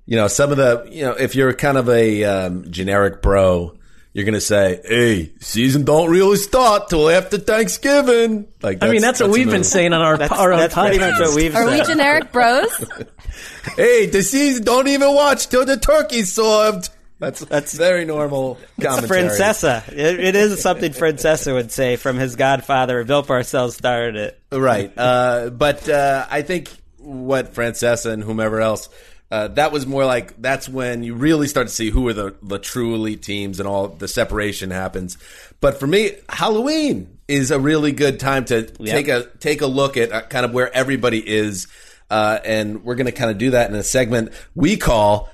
[0.06, 3.76] you know, some of the, you know, if you're kind of a um, generic bro,
[4.12, 9.18] you're gonna say, "Hey, season don't really start till after Thanksgiving." Like, I mean, that's,
[9.18, 11.54] that's what we've been saying on our that's, our that's own pretty much what we've.
[11.54, 11.80] Are said.
[11.80, 12.90] we generic bros?
[13.76, 16.90] hey, the season don't even watch till the turkey's served.
[17.20, 18.58] That's that's very normal.
[18.80, 19.20] Commentary.
[19.20, 19.88] It's Francesa.
[19.88, 23.04] It, it is something Francesa would say from his godfather.
[23.04, 24.42] Bill Parcells started it.
[24.50, 28.88] Right, uh, but uh, I think what Francesa and whomever else
[29.32, 32.34] Uh, that was more like that's when you really start to see who are the
[32.42, 35.16] the true elite teams and all the separation happens.
[35.58, 39.96] But for me, Halloween is a really good time to take a take a look
[39.96, 41.66] at uh, kind of where everybody is,
[42.10, 45.30] uh, and we're going to kind of do that in a segment we call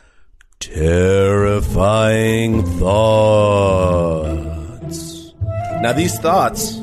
[0.60, 5.32] terrifying thoughts.
[5.80, 6.78] Now, these thoughts,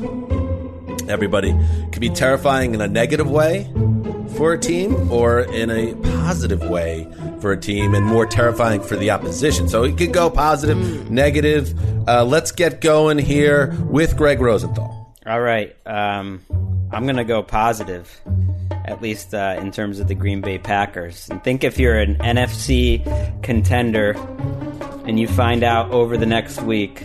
[1.08, 1.52] everybody,
[1.92, 3.72] can be terrifying in a negative way
[4.36, 8.96] for a team or in a positive way for a team and more terrifying for
[8.96, 9.68] the opposition.
[9.68, 11.74] So it could go positive, negative.
[12.08, 15.14] Uh, let's get going here with Gregg Rosenthal.
[15.26, 15.74] All right.
[15.86, 16.42] Um,
[16.92, 18.20] I'm going to go positive,
[18.84, 21.28] at least uh, in terms of the Green Bay Packers.
[21.30, 24.12] And think if you're an NFC contender
[25.06, 27.02] and you find out over the next week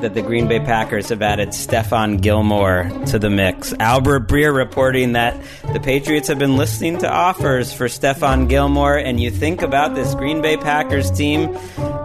[0.00, 3.72] that the Green Bay Packers have added Stephon Gilmore to the mix.
[3.80, 5.40] Albert Breer reporting that
[5.72, 10.14] the Patriots have been listening to offers for Stephon Gilmore, and you think about this
[10.14, 11.52] Green Bay Packers team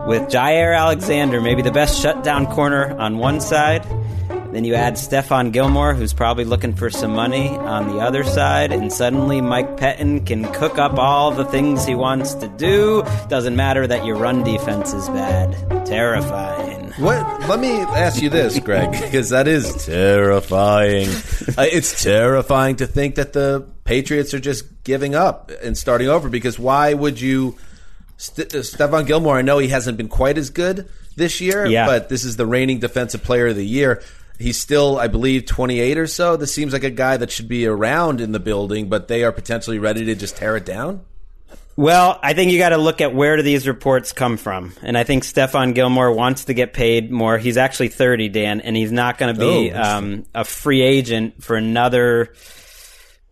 [0.07, 3.85] with Jaire Alexander, maybe the best shutdown corner on one side.
[4.53, 8.71] Then you add Stephon Gilmore, who's probably looking for some money on the other side,
[8.71, 13.03] and suddenly Mike Pettine can cook up all the things he wants to do.
[13.29, 15.85] Doesn't matter that your run defense is bad.
[15.87, 16.82] Terrifying.
[16.97, 17.47] What?
[17.49, 21.07] Let me ask you this, Gregg, because that is terrifying.
[21.57, 26.29] Uh, it's terrifying to think that the Patriots are just giving up and starting over.
[26.29, 27.57] Because why would you?
[28.17, 31.87] St- uh, Stephon Gilmore, I know he hasn't been quite as good this year, Yeah.
[31.87, 34.01] but this is the reigning defensive player of the year.
[34.39, 36.35] He's still, I believe, 28 or so.
[36.37, 39.31] This seems like a guy that should be around in the building, but they are
[39.31, 41.01] potentially ready to just tear it down.
[41.75, 44.95] Well, I think you got to look at where do these reports come from, and
[44.97, 47.37] I think Stephon Gilmore wants to get paid more.
[47.39, 49.95] He's actually thirty, Dan, and he's not going to Oh, be interesting.
[50.19, 52.33] um, a free agent for another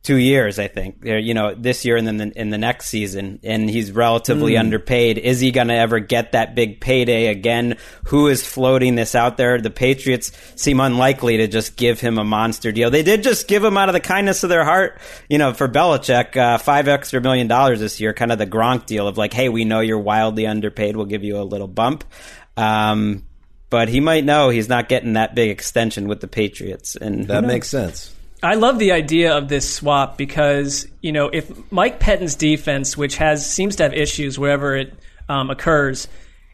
[0.04, 0.58] two years.
[0.58, 3.92] I think, you know, this year and then the, in the next season, and he's
[3.92, 4.62] relatively Hmm.
[4.62, 5.20] underpaid.
[5.20, 7.78] Is he going to ever get that big payday again?
[8.06, 9.62] Who is floating this out there?
[9.62, 12.90] The Patriots seem unlikely to just give him a monster deal.
[12.90, 15.68] They did just give him out of the kindness of their heart, you know, for
[15.68, 19.34] Belichick, uh, five extra million dollars this year, kind of the Gronk deal of like,
[19.34, 20.96] hey, we know you're wildly underpaid.
[20.98, 22.04] We'll give you a little bump.
[22.58, 23.24] Um,
[23.70, 27.44] but he might know he's not getting that big extension with the Patriots, and That
[27.46, 28.14] makes sense.
[28.44, 33.18] I love the idea of this swap because you know if Mike Pettine's defense, which
[33.18, 34.94] has seems to have issues wherever it
[35.30, 36.08] um, occurs,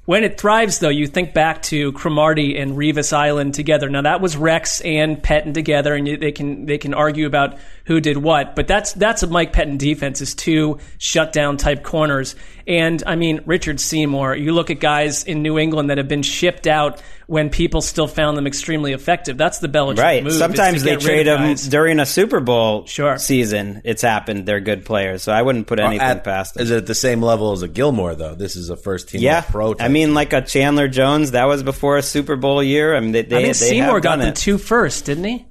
[0.03, 3.89] when it thrives though, you think back to Cromartie and Revis Island together.
[3.89, 8.01] Now that was Rex and Pettine together, and they can they can argue about who
[8.01, 12.35] did what, but that's that's a Mike Pettine defense is two shutdown type corners.
[12.65, 14.35] And I mean Richard Seymour.
[14.35, 18.07] You look at guys in New England that have been shipped out when people still
[18.07, 19.37] found them extremely effective.
[19.37, 20.23] That's the Belichick Right.
[20.23, 20.31] move.
[20.31, 23.17] is Sometimes they trade them during a Super Bowl Sure.
[23.17, 23.81] season.
[23.83, 24.45] It's happened.
[24.45, 26.63] They're good players, so I wouldn't put anything At- past them.
[26.63, 28.33] Is it at the same level as a Gilmore though?
[28.33, 29.75] This is a first team Yeah, pro.
[29.77, 32.95] I mean, like a Chandler Jones, that was before a Super Bowl year.
[32.95, 34.35] I mean, they, they, I think they Seymour have got done them it.
[34.37, 35.45] two first, didn't he?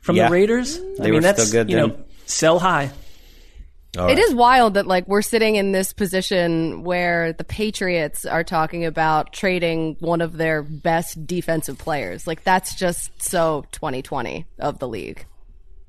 [0.00, 0.28] From Yeah.
[0.28, 0.76] the Raiders.
[0.78, 2.90] I They mean, were that's still good you know, sell high.
[3.98, 4.18] All It right.
[4.18, 9.32] is wild that like we're sitting in this position where the Patriots are talking about
[9.32, 12.26] trading one of their best defensive players.
[12.26, 15.24] Like that's just so 2020 of the league.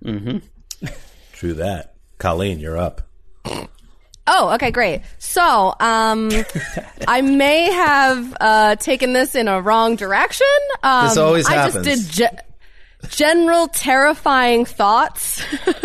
[0.03, 1.95] True that.
[2.17, 3.01] Colleen, you're up.
[4.29, 5.01] Oh, okay, great.
[5.19, 6.29] So, um,
[7.07, 10.47] I may have uh, taken this in a wrong direction.
[10.83, 12.09] Um, This always I just happens.
[12.09, 12.39] did ge-
[13.09, 15.41] general terrifying thoughts.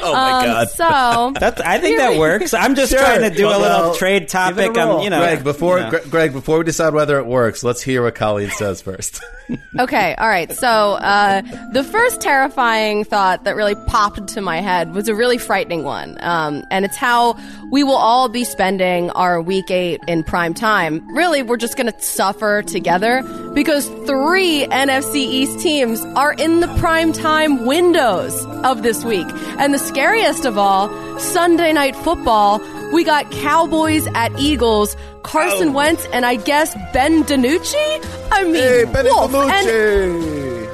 [0.00, 0.68] Oh my god.
[0.70, 2.54] so, That's, I think that works.
[2.54, 3.00] I'm just Sure.
[3.00, 4.74] trying to do Well, a little well, trade topic.
[4.74, 4.98] roll.
[4.98, 5.90] I'm, you know, Gregg, before you know.
[5.90, 9.20] Gre- Gregg, before we decide whether it works, let's hear what Colleen says first.
[9.78, 10.52] Okay, all right.
[10.52, 11.40] So uh,
[11.72, 16.18] the first terrifying thought that really popped into my head was a really frightening one,
[16.20, 17.34] um, and it's how
[17.70, 21.16] we will all be spending our week eight in prime time.
[21.16, 23.22] Really, we're just going to suffer together
[23.54, 29.26] because three NFC East teams are in the prime time windows of this week,
[29.58, 32.60] and the scariest of all, Sunday night football.
[32.92, 35.72] We got Cowboys at Eagles, Carson oh.
[35.72, 38.28] Wentz, and I guess Ben DiNucci.
[38.32, 39.34] I mean, Wolf.
[39.34, 39.68] And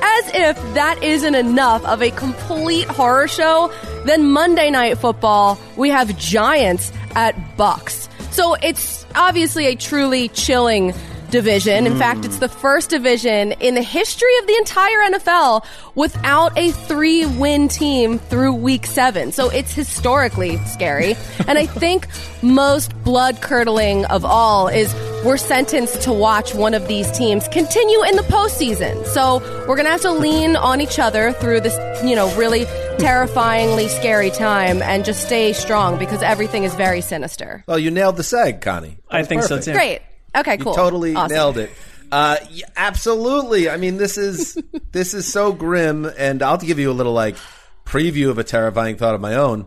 [0.03, 3.73] as if that isn't enough of a complete horror show,
[4.05, 8.09] then Monday Night Football, we have Giants at Bucs.
[8.33, 10.93] So it's obviously a truly chilling
[11.35, 11.85] division.
[11.85, 15.67] In fact, it's the first division in the history of the entire NFL
[15.97, 19.33] without a three win team through week seven.
[19.33, 21.17] So it's historically scary.
[21.49, 22.07] and I think
[22.41, 28.05] most blood curdling of all is we're sentenced to watch one of these teams continue
[28.05, 29.05] in the postseason.
[29.07, 32.65] So we're going to have to lean on each other through this, you know, really
[32.99, 37.65] terrifyingly scary time and just stay strong because everything is very sinister.
[37.67, 38.99] Well, you nailed the seg, Connie.
[39.11, 39.73] That I was think so, too.
[39.73, 40.01] Great.
[40.37, 40.73] Okay, cool.
[40.73, 41.35] You totally Awesome.
[41.35, 41.71] nailed it.
[42.13, 43.69] Uh, yeah, absolutely.
[43.69, 44.57] I mean, this is
[44.93, 47.37] this is so grim, and I'll give you a little like
[47.85, 49.67] preview of a terrifying thought of my own.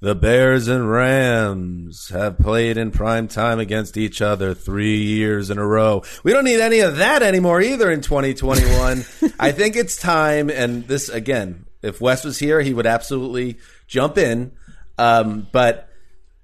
[0.00, 5.56] The Bears and Rams have played in prime time against each other three years in
[5.56, 6.02] a row.
[6.22, 9.04] We don't need any of that anymore either in 2021.
[9.40, 14.18] I think it's time, and this again, if Wes was here, he would absolutely jump
[14.18, 14.52] in.
[14.98, 15.88] Um, but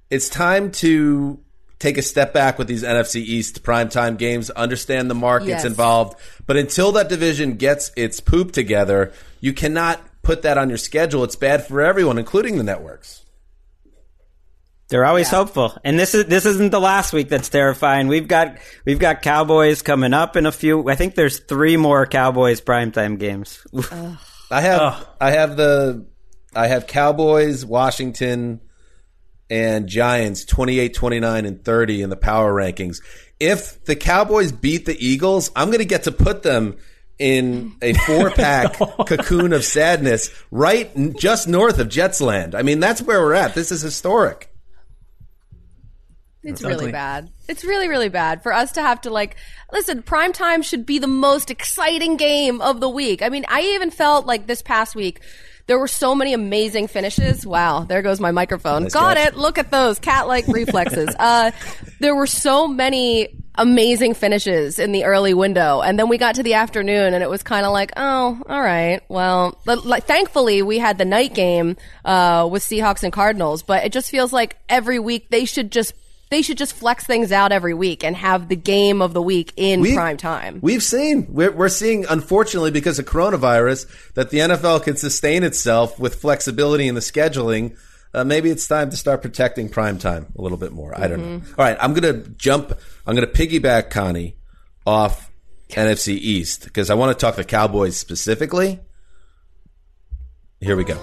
[0.08, 1.38] it's time to
[1.80, 5.64] take a step back with these NFC East primetime games, understand the markets Yes.
[5.64, 6.16] involved.
[6.46, 11.24] But until that division gets its poop together, you cannot put that on your schedule.
[11.24, 13.22] It's bad for everyone, including the networks.
[14.88, 18.08] They're always hopeful, and this is this isn't the last week that's terrifying.
[18.08, 20.88] We've got we've got Cowboys coming up in a few.
[20.90, 23.64] I think there's three more Cowboys primetime games.
[24.50, 26.06] I have I have the
[26.56, 28.60] I have Cowboys, Washington,
[29.50, 33.02] and Giants 28, 29, and 30 in the power rankings.
[33.38, 36.76] If the Cowboys beat the Eagles, I'm going to get to put them
[37.18, 38.74] in a four pack
[39.06, 42.54] cocoon of sadness right just north of Jetsland.
[42.54, 43.54] I mean, that's where we're at.
[43.54, 44.46] This is historic.
[46.42, 46.92] It's It's really ugly.
[46.92, 47.30] bad.
[47.48, 49.36] It's really, really bad for us to have to like
[49.72, 50.02] listen.
[50.02, 53.20] Prime time should be the most exciting game of the week.
[53.20, 55.20] I mean, I even felt like this past week
[55.70, 57.46] there were so many amazing finishes.
[57.46, 58.88] Wow, there goes my microphone.
[58.88, 59.28] Got catch.
[59.28, 59.36] it.
[59.36, 61.14] Look at those cat-like reflexes.
[61.20, 61.50] Uh,
[62.00, 66.42] there were so many amazing finishes in the early window, and then we got to
[66.42, 69.00] the afternoon, and it was kind of like, oh, all right.
[69.08, 73.92] Well, like, thankfully we had the night game uh, with Seahawks and Cardinals, but it
[73.92, 75.94] just feels like every week they should just
[76.30, 79.52] they should just flex things out every week and have the game of the week
[79.56, 80.60] in We- prime time.
[80.62, 85.98] We've seen, we're, we're seeing, unfortunately, because of coronavirus, that the NFL can sustain itself
[85.98, 87.76] with flexibility in the scheduling.
[88.14, 90.98] Uh, maybe it's time to start protecting prime time a little bit more.
[90.98, 91.42] I don't know.
[91.58, 92.72] All right, I'm going to jump,
[93.06, 94.36] I'm going to piggyback Connie
[94.86, 95.30] off
[95.70, 98.78] NFC East because I want to talk the Cowboys specifically.
[100.60, 100.98] Here we go.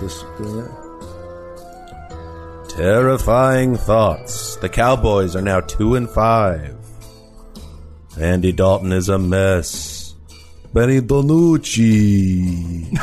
[0.00, 0.83] Just doing that.
[2.76, 4.56] Terrifying thoughts.
[4.56, 6.76] The Cowboys are now two and five.
[8.18, 10.16] Andy Dalton is a mess.
[10.72, 12.98] Benny Bonucci.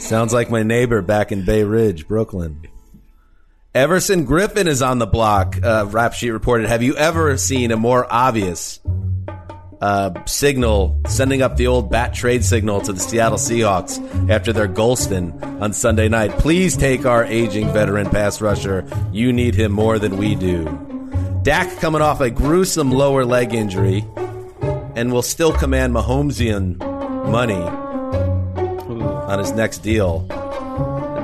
[0.00, 2.66] Sounds like my neighbor back in Bay Ridge, Brooklyn.
[3.74, 5.62] Everson Griffen is on the block.
[5.62, 6.66] Uh, Rap Sheet reported.
[6.66, 8.80] Have you ever seen a more obvious
[9.80, 14.68] uh, signal sending up the old bat trade signal to the Seattle Seahawks after their
[14.68, 16.32] Golston on Sunday night.
[16.38, 18.86] Please take our aging veteran pass rusher.
[19.12, 20.64] You need him more than we do.
[21.42, 24.04] Dak coming off a gruesome lower leg injury
[24.96, 26.78] and will still command Mahomesian
[27.30, 27.54] money
[29.26, 30.26] on his next deal.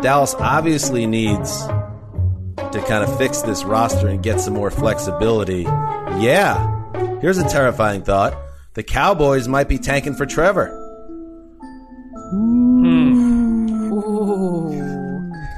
[0.03, 1.67] Dallas obviously needs
[2.73, 5.63] to kind of fix this roster and get some more flexibility.
[5.63, 6.82] Yeah.
[7.23, 8.37] Here's a terrifying thought.
[8.75, 10.77] The Cowboys might be tanking for Trevor.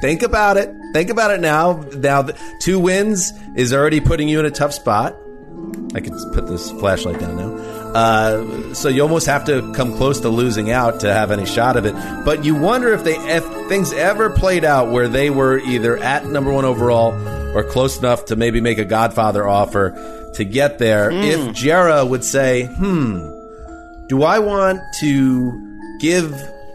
[0.03, 0.71] Think about it.
[0.93, 1.83] Think about it now.
[1.97, 2.29] Now,
[2.61, 5.17] two wins is already putting you in a tough spot.
[5.95, 7.55] I could put this flashlight down now.
[7.95, 11.79] Uh, so you almost have to come close to losing out to have any shot
[11.79, 11.95] of it.
[12.27, 16.27] But you wonder if they, if things ever played out where they were either at
[16.27, 17.15] number one overall
[17.57, 21.11] or close enough to maybe make a Godfather offer to get there.
[21.11, 23.19] If Jerry would say, "Hmm,
[24.09, 26.35] do I want to give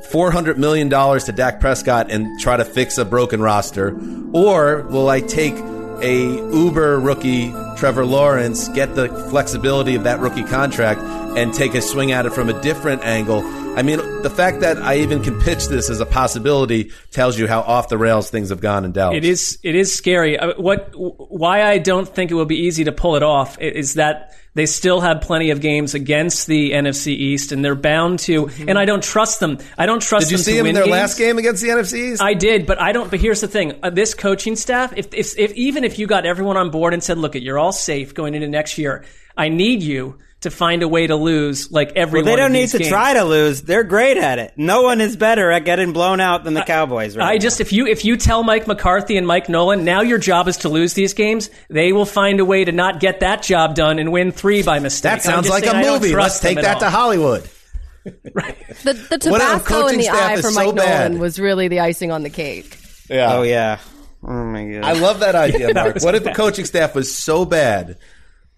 [0.10, 3.95] four hundred million dollars to Dak Prescott and try to fix a broken roster,
[4.34, 5.55] or will I take
[6.01, 6.18] a
[6.55, 11.01] uber rookie Trevor Lawrence, get the flexibility of that rookie contract,
[11.38, 13.43] and take a swing at it from a different angle?"
[13.78, 17.48] I mean, the fact that I even can pitch this as a possibility tells you
[17.48, 19.18] how off the rails things have gone in Dallas.
[19.18, 20.38] It is it is scary.
[20.38, 23.94] Uh, What why I don't think it will be easy to pull it off is
[23.94, 28.50] that they still have plenty of games against the NFC East, and they're bound to.
[28.68, 29.60] And I don't trust them.
[29.78, 30.26] I don't trust.
[30.28, 30.92] Did you them see to him in their games.
[30.92, 32.22] last game against the NFC East?
[32.22, 33.10] I did, but I don't.
[33.10, 36.26] But here's the thing: uh, this coaching staff, if, if if even if you got
[36.26, 39.06] everyone on board and said, "Look, it, you're all safe going into next year,"
[39.38, 42.20] I need you to find a way to lose like every.
[42.20, 42.90] Well, they one don't need these to games.
[42.90, 43.62] try to lose.
[43.62, 44.54] They're great at it.
[44.56, 47.18] No one is better at getting blown out than the Cowboys.
[47.18, 50.18] Right I just if you if you tell Mike McCarthy and Mike Nolan now your
[50.18, 53.44] job is to lose these games, they will find a way to not get that
[53.44, 55.12] job done and win three by mistake.
[55.12, 56.16] that sounds like saying a I don't movie.
[56.16, 56.92] Let's take them at that to all.
[56.92, 57.50] Hollywood.
[58.06, 61.12] The, the What if Tabasco in the eye for so Mike bad?
[61.12, 62.78] Nolan was really the icing on the cake.
[63.10, 63.36] Yeah.
[63.36, 63.80] oh yeah.
[64.24, 64.84] Oh my god.
[64.84, 65.96] I love that idea, Mark.
[65.96, 67.98] was What if the coaching staff was so bad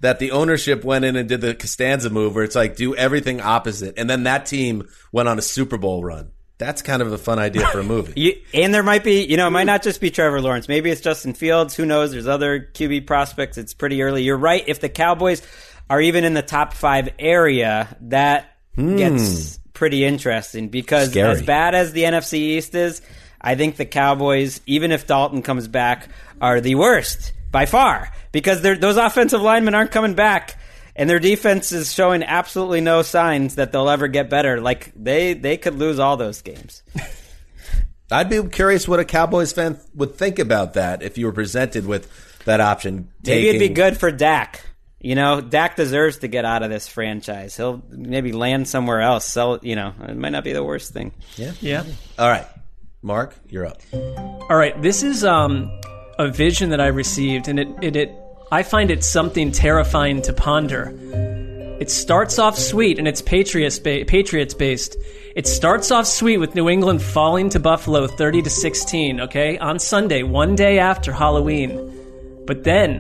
[0.01, 3.39] that the ownership went in and did the Costanza move, where it's like do everything
[3.39, 6.31] opposite, and then that team went on a Super Bowl run.
[6.57, 8.13] That's kind of a fun idea for a movie.
[8.21, 10.67] You, and there might be, you know, it might not just be Trevor Lawrence.
[10.67, 11.75] Maybe it's Justin Fields.
[11.75, 12.11] Who knows?
[12.11, 13.57] There's other QB prospects.
[13.57, 14.21] It's pretty early.
[14.21, 14.63] You're right.
[14.67, 15.41] If the Cowboys
[15.89, 18.95] are even in the top five area, that hmm.
[18.95, 21.31] gets pretty interesting because Scary.
[21.31, 23.01] as bad as the NFC East is,
[23.41, 28.61] I think the Cowboys, even if Dalton comes back, are the worst by far because
[28.61, 30.57] those offensive linemen aren't coming back.
[30.93, 34.59] And their defense is showing absolutely no signs that they'll ever get better.
[34.59, 36.83] Like they, they could lose all those games.
[38.11, 41.85] I'd be curious what a Cowboys fan would think about that if you were presented
[41.85, 42.09] with
[42.43, 43.09] that option.
[43.25, 44.65] Maybe it'd be good for Dak.
[44.99, 47.55] You know, Dak deserves to get out of this franchise.
[47.55, 49.25] He'll maybe land somewhere else.
[49.25, 51.13] Sell, you know, it might not be the worst thing.
[51.37, 51.53] Yeah.
[51.61, 51.85] Yeah.
[52.19, 52.45] All right,
[53.01, 53.81] Mark, you're up.
[53.93, 55.71] All right, this is um,
[56.20, 58.16] a vision that I received, and it, it, it
[58.51, 60.93] I find it something terrifying to ponder.
[61.80, 64.97] It starts off sweet, and it's Patriots ba- Patriots based.
[65.36, 69.22] It starts off sweet with New England falling to Buffalo thirty to sixteen.
[69.22, 72.99] Okay, on Sunday, one day after Halloween, but then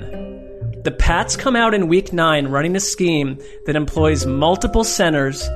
[0.83, 5.47] the Pats come out in Week Nine running a scheme that employs multiple centers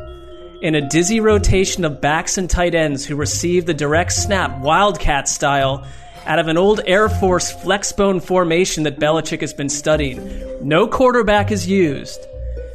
[0.62, 5.28] in a dizzy rotation of backs and tight ends who receive the direct snap, Wildcat
[5.28, 5.86] style,
[6.26, 10.20] out of an old Air Force flexbone formation that Belichick has been studying.
[10.62, 12.20] No quarterback is used,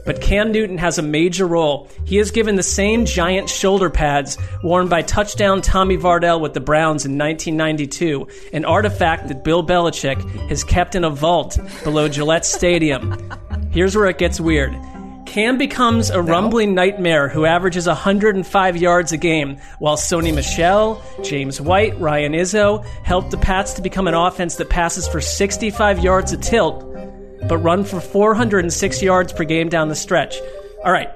[0.05, 1.89] but Cam Newton has a major role.
[2.05, 6.61] He is given the same giant shoulder pads worn by touchdown Tommy Vardell with the
[6.61, 12.47] Browns in 1992, an artifact that Bill Belichick has kept in a vault below Gillette
[12.47, 13.31] Stadium.
[13.73, 14.77] Here's where it gets weird.
[15.31, 21.61] Cam becomes a rumbling nightmare who averages 105 yards a game, while Sony Michel, James
[21.61, 26.33] White, Ryan Izzo help the Pats to become an offense that passes for 65 yards
[26.33, 26.81] a tilt,
[27.49, 30.35] but run for 406 yards per game down the stretch.
[30.85, 31.11] All right,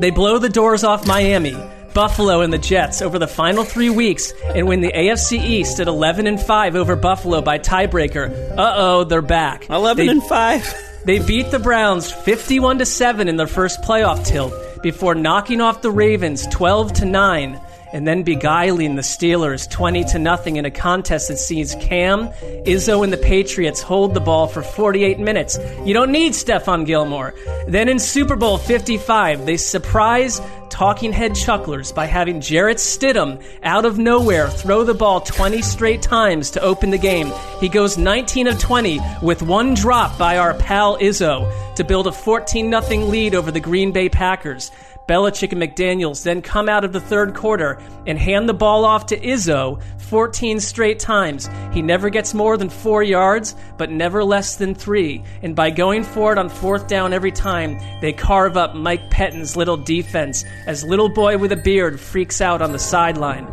[0.00, 1.56] they blow the doors off Miami,
[1.94, 5.88] Buffalo, and the Jets over the final three weeks and win the AFC East at
[5.88, 8.30] 11 and 5 over Buffalo by tiebreaker.
[8.56, 9.68] Uh oh, they're back.
[9.68, 10.84] 11 They- and 5.
[11.08, 14.52] They beat the Browns 51 to 7 in their first playoff tilt
[14.82, 17.58] before knocking off the Ravens 12 to 9
[17.92, 22.28] and then beguiling the Steelers 20 to nothing in a contest that sees Cam,
[22.66, 25.58] Izzo and the Patriots hold the ball for 48 minutes.
[25.84, 27.34] You don't need Stephon Gilmore.
[27.66, 33.84] Then in Super Bowl 55, they surprise talking head chucklers by having Jarrett Stidham out
[33.84, 37.32] of nowhere throw the ball 20 straight times to open the game.
[37.60, 42.12] He goes 19 of 20 with one drop by our pal Izzo to build a
[42.12, 44.70] 14 0 lead over the Green Bay Packers.
[45.08, 49.06] Belichick and McDaniels then come out of the third quarter and hand the ball off
[49.06, 51.48] to Izzo 14 straight times.
[51.72, 55.22] He never gets more than four yards, but never less than three.
[55.42, 59.56] And by going for it on fourth down every time, they carve up Mike Pettine's
[59.56, 63.46] little defense as little boy with a beard freaks out on the sideline.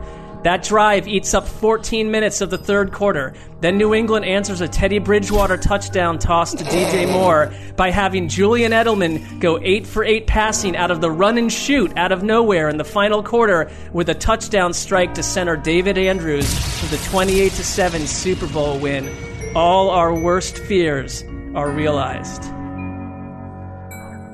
[0.45, 3.33] That drive eats up 14 minutes of the third quarter.
[3.61, 8.71] Then New England answers a Teddy Bridgewater touchdown toss to DJ Moore by having Julian
[8.71, 12.69] Edelman go 8 for 8 passing out of the run and shoot out of nowhere
[12.69, 17.51] in the final quarter with a touchdown strike to center David Andrews for the 28
[17.51, 19.09] 7 Super Bowl win.
[19.55, 21.23] All our worst fears
[21.55, 22.43] are realized.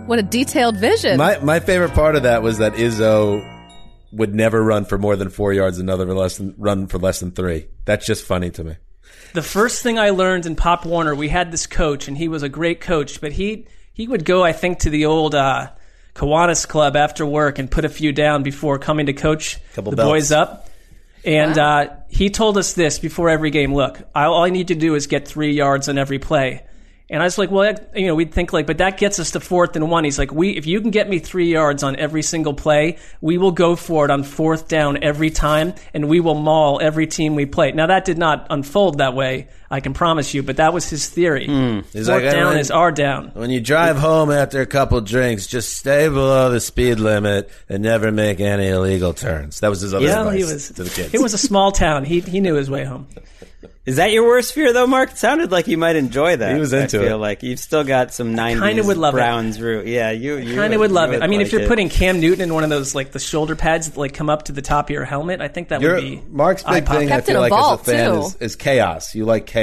[0.08, 1.16] What a detailed vision.
[1.16, 3.51] My my favorite part of that was that Izzo
[4.12, 7.32] would never run for more than four yards, another less than run for less than
[7.32, 7.68] three.
[7.86, 8.76] That's just funny to me.
[9.34, 12.44] The first thing I learned in Pop Warner, we had this coach, and he was
[12.44, 15.70] a great coach, but he he would go, I think, to the old uh,
[16.16, 19.98] Kiwanis Club after work and put a few down before coming to coach Couple the
[19.98, 20.10] belts.
[20.10, 20.70] boys up.
[21.24, 23.74] And uh, he told us this before every game.
[23.76, 26.66] Look, I, all I need to do is get three yards on every play.
[27.12, 29.42] And I was like, well, you know, we'd think like, but that gets us to
[29.42, 30.06] fourth and one.
[30.06, 33.38] He's like, we, if you can get me three yards on every single play, we
[33.38, 37.36] will go for it on fourth down every time, and we will maul every team
[37.36, 37.74] we play.
[37.74, 41.08] Now that did not unfold that way, I can promise you, but that was his
[41.10, 41.48] theory.
[41.48, 41.80] Hmm.
[41.94, 43.32] He's Fourth like, down "When- is our down.
[43.34, 47.82] When you drive home after a couple drinks, just stay below the speed limit and
[47.82, 49.62] never make any illegal turns.
[49.62, 50.68] That was his other Yeah, advice he was.
[50.72, 51.14] to the kids.
[51.14, 52.04] It was a small town.
[52.04, 53.08] He he knew his way home.
[53.84, 55.10] Is that your worst fear, though, Mark?
[55.12, 56.54] It sounded like you might enjoy that.
[56.54, 57.20] He was into I feel it.
[57.20, 59.18] like you've still got some '90s kinda would love it.
[59.18, 59.88] Browns root.
[59.88, 61.24] Yeah, you, you Kind of would love you it.
[61.24, 61.68] I mean, if you're it.
[61.68, 64.44] putting Cam Newton in one of those like the shoulder pads that like come up
[64.44, 67.00] to the top of your helmet, I think that Your- would be Mark's big eye-popping.
[67.00, 69.16] thing, I Kept feel like, as a fan, is, is chaos.
[69.16, 69.61] You like chaos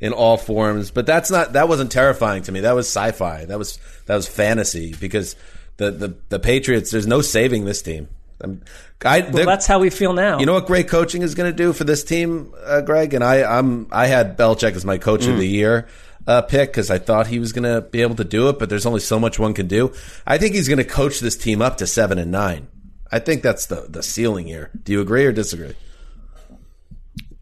[0.00, 2.60] in all forms, but that's not that wasn't terrifying to me.
[2.60, 3.44] That was sci-fi.
[3.46, 5.36] That was that was fantasy because
[5.78, 6.90] the the, the Patriots.
[6.90, 8.08] There's no saving this team.
[8.42, 8.62] I'm-
[9.04, 10.38] I, Well, that's how we feel now.
[10.38, 13.12] You know what great coaching is going to do for this team, uh, Gregg?
[13.12, 15.32] And I, I'm I had Belichick as my coach Mm.
[15.34, 15.86] of the year.
[16.26, 18.68] uh, pick because I thought he was going to be able to do it, but
[18.68, 19.92] there's only so much one can do.
[20.26, 22.66] I think he's going to coach this team up to seven and nine.
[23.12, 24.70] I think that's the the ceiling here.
[24.82, 25.74] Do you agree or disagree?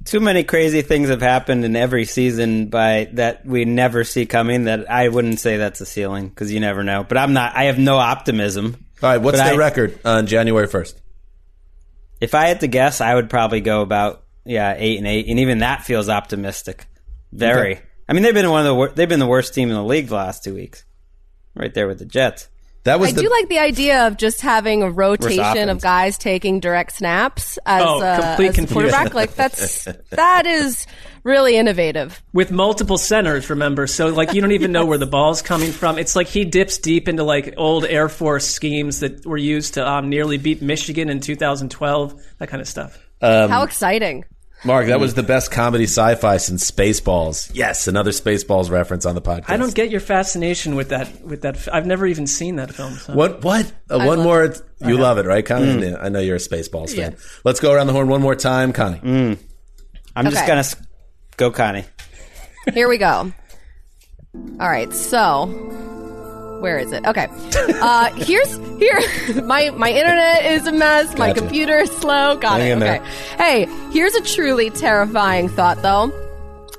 [0.04, 4.64] Too many crazy things have happened in every season by that we never see coming.
[4.64, 7.04] That I wouldn't say that's a ceiling because you never know.
[7.04, 7.56] But I'm not.
[7.56, 8.84] I have no optimism.
[9.02, 11.00] All right, what's But their I- record on January first?
[12.20, 15.40] If I had to guess, I would probably go about yeah eight and eight, and
[15.40, 16.86] even that feels optimistic.
[17.32, 17.80] Very.
[18.08, 20.08] I mean, they've been one of the they've been the worst team in the league
[20.08, 20.84] the last two weeks,
[21.54, 22.48] right there with the Jets.
[22.84, 26.92] That I do like the idea of just having a rotation of guys taking direct
[26.92, 28.90] snaps as, Oh, uh, complete as a confusion.
[28.90, 29.14] quarterback.
[29.14, 30.86] Like that's that is
[31.22, 32.22] really innovative.
[32.34, 33.86] with multiple centers, remember?
[33.86, 35.96] So like you don't even know where the ball's coming from.
[35.98, 39.88] It's like he dips deep into like old Air Force schemes that were used to
[39.88, 42.98] um, nearly beat Michigan in 2012, that kind of stuff.
[43.22, 44.24] Um, How exciting!
[44.64, 47.50] Mark, that was the best comedy sci-fi since Spaceballs.
[47.52, 49.48] Yes, another Spaceballs reference on the podcast.
[49.50, 51.22] I don't get your fascination with that.
[51.22, 52.94] With that, f- I've never even seen that film.
[52.94, 53.14] So.
[53.14, 53.44] What?
[53.44, 53.70] What?
[53.90, 54.44] Uh, I one love more.
[54.44, 54.62] it.
[54.80, 55.66] You I love it, right, Connie?
[55.66, 55.90] Mm.
[55.92, 57.12] Yeah, I know you're a Spaceballs fan.
[57.12, 57.18] Yeah.
[57.44, 59.00] Let's go around the horn one more time, Connie.
[59.00, 59.38] Mm.
[60.16, 60.46] I'm just Okay.
[60.46, 60.76] gonna s-
[61.36, 61.84] go, Connie.
[62.72, 63.32] Here we go.
[64.60, 65.46] All right, so
[66.64, 67.04] where is it?
[67.06, 67.28] Okay,
[67.82, 68.98] uh, here's here.
[69.44, 71.14] My my internet is a mess.
[71.18, 72.38] My computer is slow.
[72.38, 72.82] Got Hang it.
[72.82, 73.00] Okay.
[73.36, 76.10] Hey, here's a truly terrifying thought, though.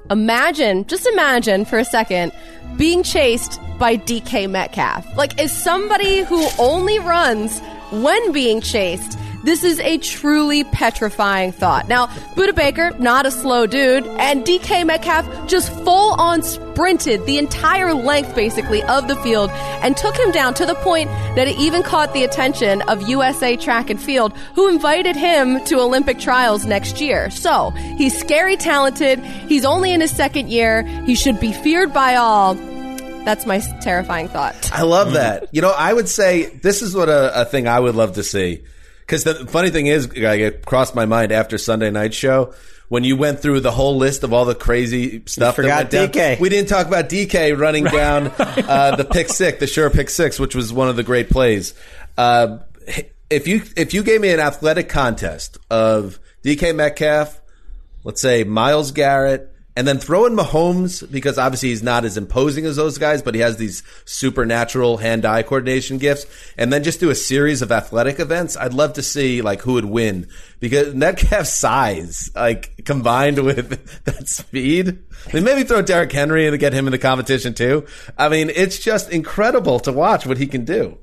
[0.10, 2.32] Imagine, just imagine for a second,
[2.78, 5.06] being chased by DK Metcalf.
[5.16, 7.60] Like, is somebody who only runs
[7.92, 11.88] when being chased, this is a truly petrifying thought.
[11.88, 17.38] Now, Budda Baker, not a slow dude, and DK Metcalf just full on sprinted the
[17.38, 21.56] entire length, basically, of the field and took him down to the point that it
[21.58, 26.66] even caught the attention of USA Track and Field, who invited him to Olympic trials
[26.66, 27.30] next year.
[27.30, 29.20] So, he's scary talented.
[29.20, 30.82] He's only in his second year.
[31.06, 32.56] He should be feared by all.
[33.26, 34.72] That's my terrifying thought.
[34.72, 35.50] I love that.
[35.52, 38.24] You know, I would say this is what a, a thing I would love to
[38.24, 38.64] see.
[39.06, 42.54] Because the funny thing is, like, it crossed my mind after Sunday night show
[42.90, 45.56] when you went through the whole list of all the crazy stuff.
[45.56, 46.08] that forgot went down.
[46.10, 46.40] DK.
[46.40, 50.40] We didn't talk about DK running down uh, the pick six, the sure pick six,
[50.40, 51.74] which was one of the great plays.
[52.18, 52.60] Uh,
[53.30, 57.42] if you if you gave me an athletic contest of DK Metcalf,
[58.04, 62.66] let's say Myles Garrett, and then throw in Mahomes because obviously he's not as imposing
[62.66, 66.26] as those guys, but he has these supernatural hand-eye coordination gifts,
[66.58, 68.56] and then just do a series of athletic events.
[68.56, 70.28] I'd love to see like who would win
[70.60, 75.04] because Metcalf's size, like combined with that speed.
[75.28, 77.86] I mean, maybe throw Derrick Henry and get him in the competition too.
[78.18, 80.98] I mean, it's just incredible to watch what he can do.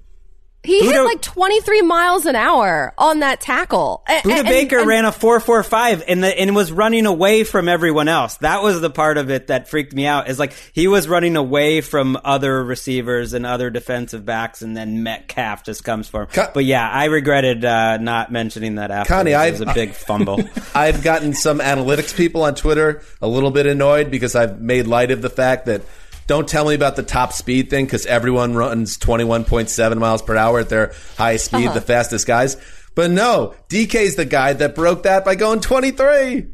[0.65, 4.05] He hit like 23 miles an hour on that tackle.
[4.09, 7.05] A- Budda and- Baker and- ran a four four five and the, and was running
[7.07, 8.37] away from everyone else.
[8.37, 10.29] That was the part of it that freaked me out.
[10.29, 15.03] Is like he was running away from other receivers and other defensive backs, and then
[15.03, 16.49] Metcalf just comes for him.
[16.55, 19.13] but yeah, I regretted uh, not mentioning that after.
[19.13, 20.41] Connie, it I was a big fumble.
[20.75, 25.11] I've gotten some analytics people on Twitter a little bit annoyed because I've made light
[25.11, 25.83] of the fact that
[26.27, 30.61] don't tell me about the top speed thing because everyone runs 21.7 miles per hour
[30.61, 31.75] at their highest speed, Uh-huh.
[31.75, 32.57] the fastest guys.
[32.95, 36.47] But no, DK's the guy that broke that by going 23.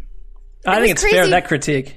[0.67, 1.97] I think was it's fair that critique.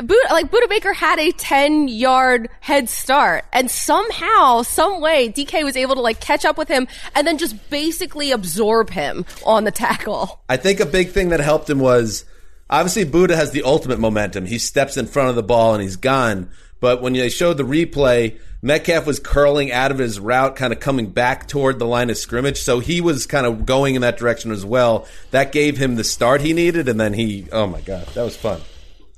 [0.00, 5.62] Budda, like Budda Baker had a 10 yard head start and somehow, some way, DK
[5.62, 9.64] was able to like catch up with him and then just basically absorb him on
[9.64, 10.40] the tackle.
[10.48, 12.24] I think a big thing that helped him was
[12.70, 14.46] obviously Budda has the ultimate momentum.
[14.46, 16.50] He steps in front of the ball and he's gone.
[16.80, 20.80] But when they showed the replay, Metcalf was curling out of his route, kind of
[20.80, 22.60] coming back toward the line of scrimmage.
[22.60, 25.06] So he was kind of going in that direction as well.
[25.30, 26.88] That gave him the start he needed.
[26.88, 28.60] And then he, oh my God, that was fun.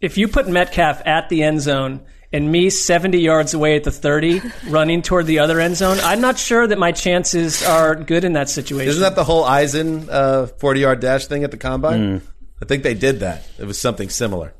[0.00, 2.00] If you put Metcalf at the end zone
[2.32, 6.20] and me 70 yards away at the 30 running toward the other end zone, I'm
[6.20, 8.88] not sure that my chances are good in that situation.
[8.88, 12.22] Isn't that the whole Eisen uh, 40 yard dash thing at the combine?
[12.60, 13.44] I think they did that.
[13.58, 14.54] It was something similar.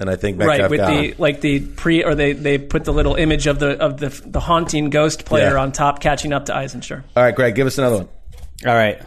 [0.00, 2.84] And I think Metcalf right with got the like the pre or they they put
[2.84, 5.60] the little image of the of the the haunting ghost player Yeah.
[5.60, 6.80] on top catching up to Eisen.
[6.82, 7.02] Sure.
[7.16, 8.08] All right, Greg, give us another one.
[8.66, 9.00] All right.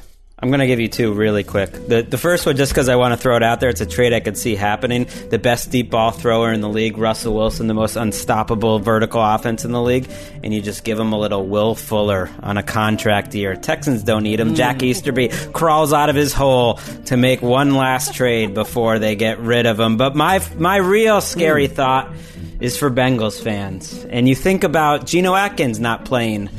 [0.43, 1.71] I'm going to give you two really quick.
[1.71, 3.85] The the first one, just because I want to throw it out there, it's a
[3.85, 5.07] trade I could see happening.
[5.29, 9.65] The best deep ball thrower in the league, Russell Wilson, the most unstoppable vertical offense
[9.65, 10.09] in the league,
[10.43, 13.55] and you just give him a little Will Fuller on a contract year.
[13.55, 14.55] Texans don't need him.
[14.55, 14.83] Jack mm.
[14.83, 19.67] Easterby crawls out of his hole to make one last trade before they get rid
[19.67, 19.97] of him.
[19.97, 21.71] But my my real scary mm.
[21.71, 22.11] thought
[22.59, 26.49] is for Bengals fans, and you think about Geno Atkins not playing.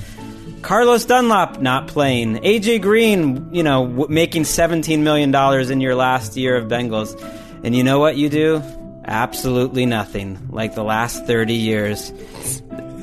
[0.63, 2.37] Carlos Dunlap not playing.
[2.39, 5.35] AJ Green, you know, w- making $17 million
[5.71, 7.21] in your last year of Bengals.
[7.65, 8.63] And you know what you do?
[9.05, 10.39] Absolutely nothing.
[10.51, 12.11] Like the last 30 years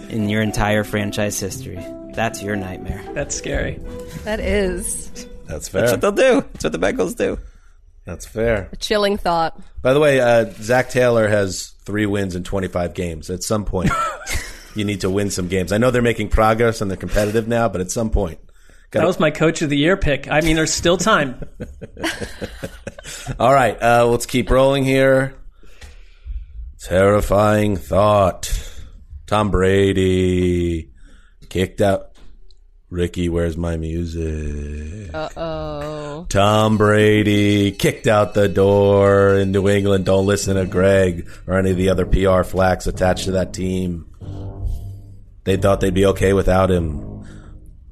[0.10, 1.80] in your entire franchise history.
[2.14, 3.04] That's your nightmare.
[3.14, 3.80] That's scary.
[4.24, 5.82] That is That's fair.
[5.82, 6.48] That's what they'll do.
[6.54, 7.38] That's what the Bengals do.
[8.06, 8.70] That's fair.
[8.72, 9.60] a chilling thought.
[9.82, 13.30] By the way, uh, Zac Taylor has three wins in 25 games.
[13.30, 13.92] At some point,
[14.76, 15.72] you need to win some games.
[15.72, 18.40] I know they're making progress and they're competitive now, but at some point,
[18.92, 20.30] That was my coach of the year pick.
[20.30, 21.44] I mean, there's still time.
[23.40, 25.36] All right, uh, let's keep rolling here.
[26.82, 28.52] Terrifying thought.
[29.28, 30.92] Tom Brady
[31.50, 32.06] kicked out.
[32.90, 35.14] Ricky, where's my music?
[35.14, 36.26] Uh oh.
[36.30, 40.06] Tom Brady kicked out the door in New England.
[40.06, 44.08] Don't listen to Gregg or any of the other PR flacks attached to that team.
[45.50, 47.26] They thought they'd be okay without him.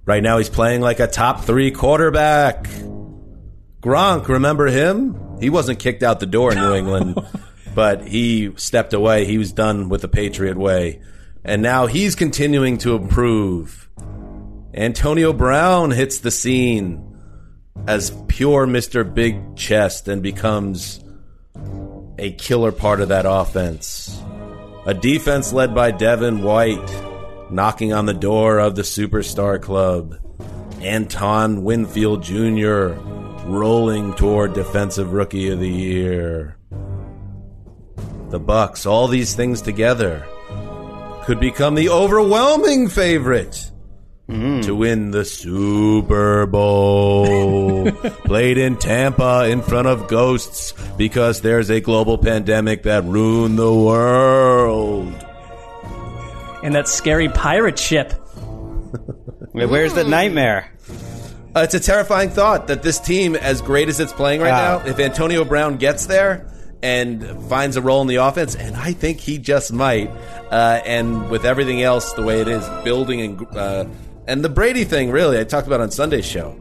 [0.05, 2.67] Right now, he's playing like a top three quarterback.
[3.81, 5.39] Gronk, remember him?
[5.39, 7.17] He wasn't kicked out the door in New England,
[7.73, 9.25] but he stepped away.
[9.25, 11.01] He was done with the Patriot way.
[11.43, 13.89] And now he's continuing to improve.
[14.75, 17.17] Antonio Brown hits the scene
[17.87, 19.11] as pure Mr.
[19.11, 21.03] Big Chest and becomes
[22.19, 24.21] a killer part of that offense.
[24.85, 27.06] A defense led by Devin White
[27.49, 30.17] knocking on the door of the superstar club.
[30.81, 32.93] Antoine Winfield Jr.
[33.45, 36.57] rolling toward defensive rookie of the year.
[38.29, 40.25] The Bucs, all these things together
[41.23, 43.71] could become the overwhelming favorite
[44.29, 44.61] mm-hmm.
[44.61, 47.91] to win the Super Bowl.
[48.25, 53.73] Played in Tampa in front of ghosts because there's a global pandemic that ruined the
[53.73, 55.26] world.
[56.67, 58.11] And that scary pirate ship.
[59.53, 60.69] Where's the nightmare?
[61.55, 64.79] Uh, it's a terrifying thought that this team, as great as it's playing right Wow.
[64.79, 66.51] now, if Antonio Brown gets there
[66.83, 70.09] and finds a role in the offense, and I think he just might,
[70.51, 73.85] uh, and with everything else the way it is, building and uh,
[74.27, 76.59] and the Brady thing, really, I talked about on Sunday's show.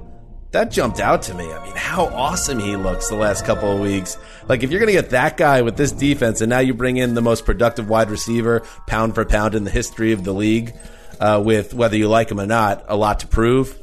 [0.53, 1.53] That jumped out to me.
[1.53, 4.17] I mean, how awesome he looks the last couple of weeks.
[4.49, 6.97] Like, if you're going to get that guy with this defense, and now you bring
[6.97, 10.75] in the most productive wide receiver, pound for pound, in the history of the league,
[11.21, 13.77] uh, with whether you like him or not, a lot to prove.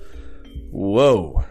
[0.71, 1.43] Whoa.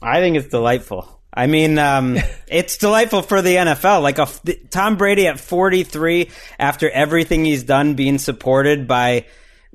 [0.00, 1.20] I think it's delightful.
[1.32, 2.16] I mean, um,
[2.46, 4.02] it's delightful for the NFL.
[4.02, 4.26] Like a
[4.70, 9.26] Tom Brady at 43, after everything he's done, being supported by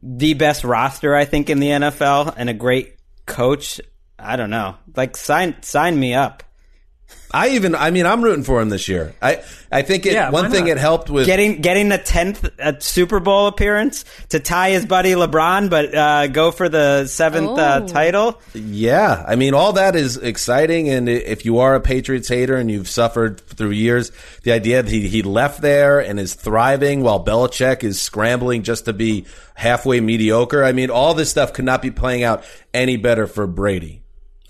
[0.01, 2.98] the best roster, I think, in the NFL, and a great
[3.29, 3.79] coach.
[4.17, 4.75] I don't know.
[4.95, 6.43] Like sign sign me up.
[7.31, 9.13] I even, I mean, I'm rooting for him this year.
[9.21, 10.71] I, I think it, Yeah, one thing not?
[10.71, 15.11] it helped with Getting getting the tenth uh, Super Bowl appearance to tie his buddy
[15.11, 17.87] LeBron, but uh, go for the seventh uh, Oh.
[17.87, 18.41] title.
[18.55, 20.89] Yeah, I mean, all that is exciting.
[20.89, 24.11] And if you are a Patriots hater and you've suffered through years,
[24.43, 28.85] the idea that he, he left there and is thriving while Belichick is scrambling just
[28.85, 30.63] to be halfway mediocre.
[30.63, 34.01] I mean, all this stuff could not be playing out any better for Brady.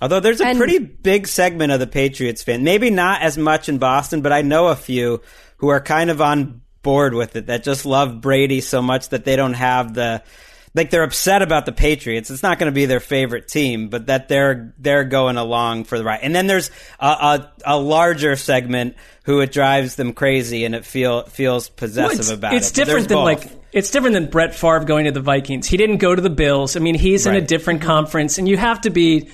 [0.01, 3.69] Although there's a And- pretty big segment of the Patriots fan, maybe not as much
[3.69, 5.21] in Boston, but I know a few
[5.57, 9.25] who are kind of on board with it that just love Brady so much that
[9.25, 10.23] they don't have the
[10.75, 12.29] like they're upset about the Patriots.
[12.29, 15.97] It's not going to be their favorite team, but that they're they're going along for
[15.97, 16.19] the ride.
[16.21, 16.69] And then there's
[16.99, 22.19] a, a, a larger segment who it drives them crazy and it feel feels possessive
[22.19, 22.75] it's, about it's it.
[22.75, 23.25] But different than both.
[23.25, 25.67] like it's different than Brett Favre going to the Vikings.
[25.67, 26.75] He didn't go to the Bills.
[26.75, 29.29] I mean, he's in a different conference, and you have to be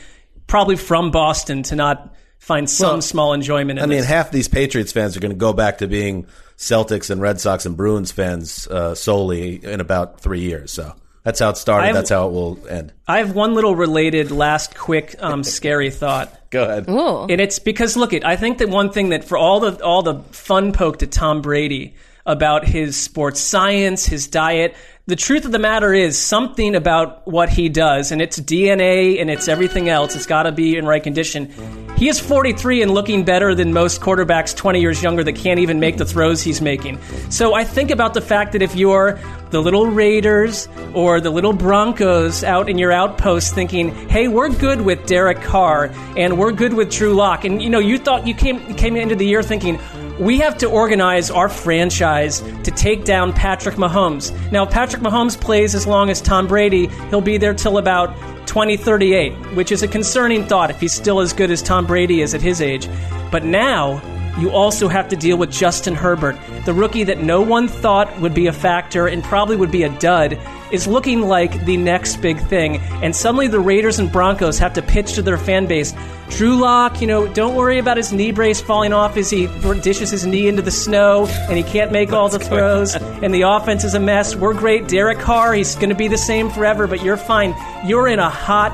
[0.47, 3.79] probably from Boston to not find some Well, small enjoyment.
[3.79, 4.07] In I mean, this.
[4.07, 6.27] half these Patriots fans are going to go back to being
[6.57, 10.71] Celtics and Red Sox and Bruins fans uh, solely in about three years.
[10.71, 10.93] So
[11.23, 11.87] that's how it started.
[11.87, 12.93] Have- that's how it will end.
[13.07, 16.31] I have one little related, last, quick, um, scary thought.
[16.51, 16.87] Go ahead.
[16.89, 17.23] Ooh.
[17.23, 18.23] And it's because look, it.
[18.23, 21.41] I think that one thing that for all the all the fun poked at Tom
[21.41, 21.95] Brady
[22.27, 24.75] about his sports science, his diet.
[25.07, 29.29] The truth of the matter is something about what he does, and it's DNA and
[29.29, 30.15] it's everything else.
[30.15, 31.53] It's got to be in right condition.
[31.95, 35.79] He is 43 and looking better than most quarterbacks 20 years younger that can't even
[35.79, 36.99] make the throws he's making.
[37.29, 39.19] So I think about the fact that if you're
[39.51, 44.81] the little Raiders or the little Broncos out in your outpost thinking, hey, we're good
[44.81, 47.45] with Derek Carr and we're good with Drew Lock.
[47.45, 49.79] And you know, you thought you came came into the year thinking,
[50.19, 54.31] we have to organize our franchise to take down Patrick Mahomes.
[54.51, 58.15] Now, if Patrick Mahomes plays as long as Tom Brady, he'll be there till about
[58.47, 62.33] 2038, which is a concerning thought if he's still as good as Tom Brady is
[62.33, 62.87] at his age.
[63.31, 64.01] But now,
[64.37, 68.33] you also have to deal with Justin Herbert, the rookie that no one thought would
[68.33, 70.37] be a factor and probably would be a dud,
[70.71, 72.77] is looking like the next big thing.
[73.01, 75.93] And suddenly the Raiders and Broncos have to pitch to their fan base.
[76.29, 79.47] Drew Lock, you know, don't worry about his knee brace falling off as he
[79.81, 82.95] dishes his knee into the snow and he can't make all the throws.
[82.95, 84.35] and the offense is a mess.
[84.35, 84.87] We're great.
[84.87, 87.55] Derek Carr, he's going to be the same forever, but you're fine.
[87.85, 88.71] You're in a hot,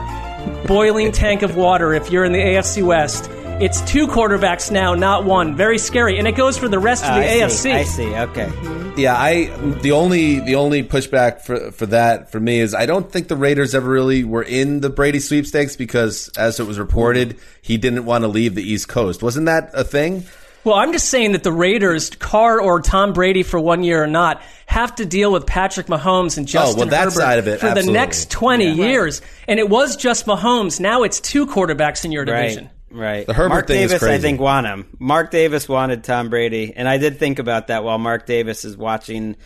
[0.65, 3.29] boiling tank of water if you're in the AFC West.
[3.61, 5.55] It's two quarterbacks now, not one.
[5.55, 7.51] Very scary, and it goes for the rest of Oh, the ah, I AFC.
[7.51, 7.71] see.
[7.71, 8.15] I see.
[8.15, 8.45] Okay.
[8.47, 8.99] Mm-hmm.
[8.99, 9.45] Yeah, I
[9.81, 13.35] the only the only pushback for for that for me is I don't think the
[13.35, 18.05] Raiders ever really were in the Brady sweepstakes because as it was reported, he didn't
[18.05, 19.21] want to leave the East Coast.
[19.21, 20.23] Wasn't that a thing?
[20.63, 24.07] Well, I'm just saying that the Raiders, Carr or Tom Brady for one year or
[24.07, 27.39] not, have to deal with Patrick Mahomes and oh, Justin Oh, well, that Herbert side
[27.39, 29.21] of it, for the next 20 years.
[29.47, 30.79] And it was just Mahomes.
[30.79, 32.65] Now it's two quarterbacks in your division.
[32.65, 32.73] Right.
[32.91, 33.25] Right.
[33.25, 34.85] The Herbert Mark thing is Davis, I think, want him.
[34.99, 38.75] Mark Davis wanted Tom Brady, and I did think about that while Mark Davis is
[38.75, 39.37] watching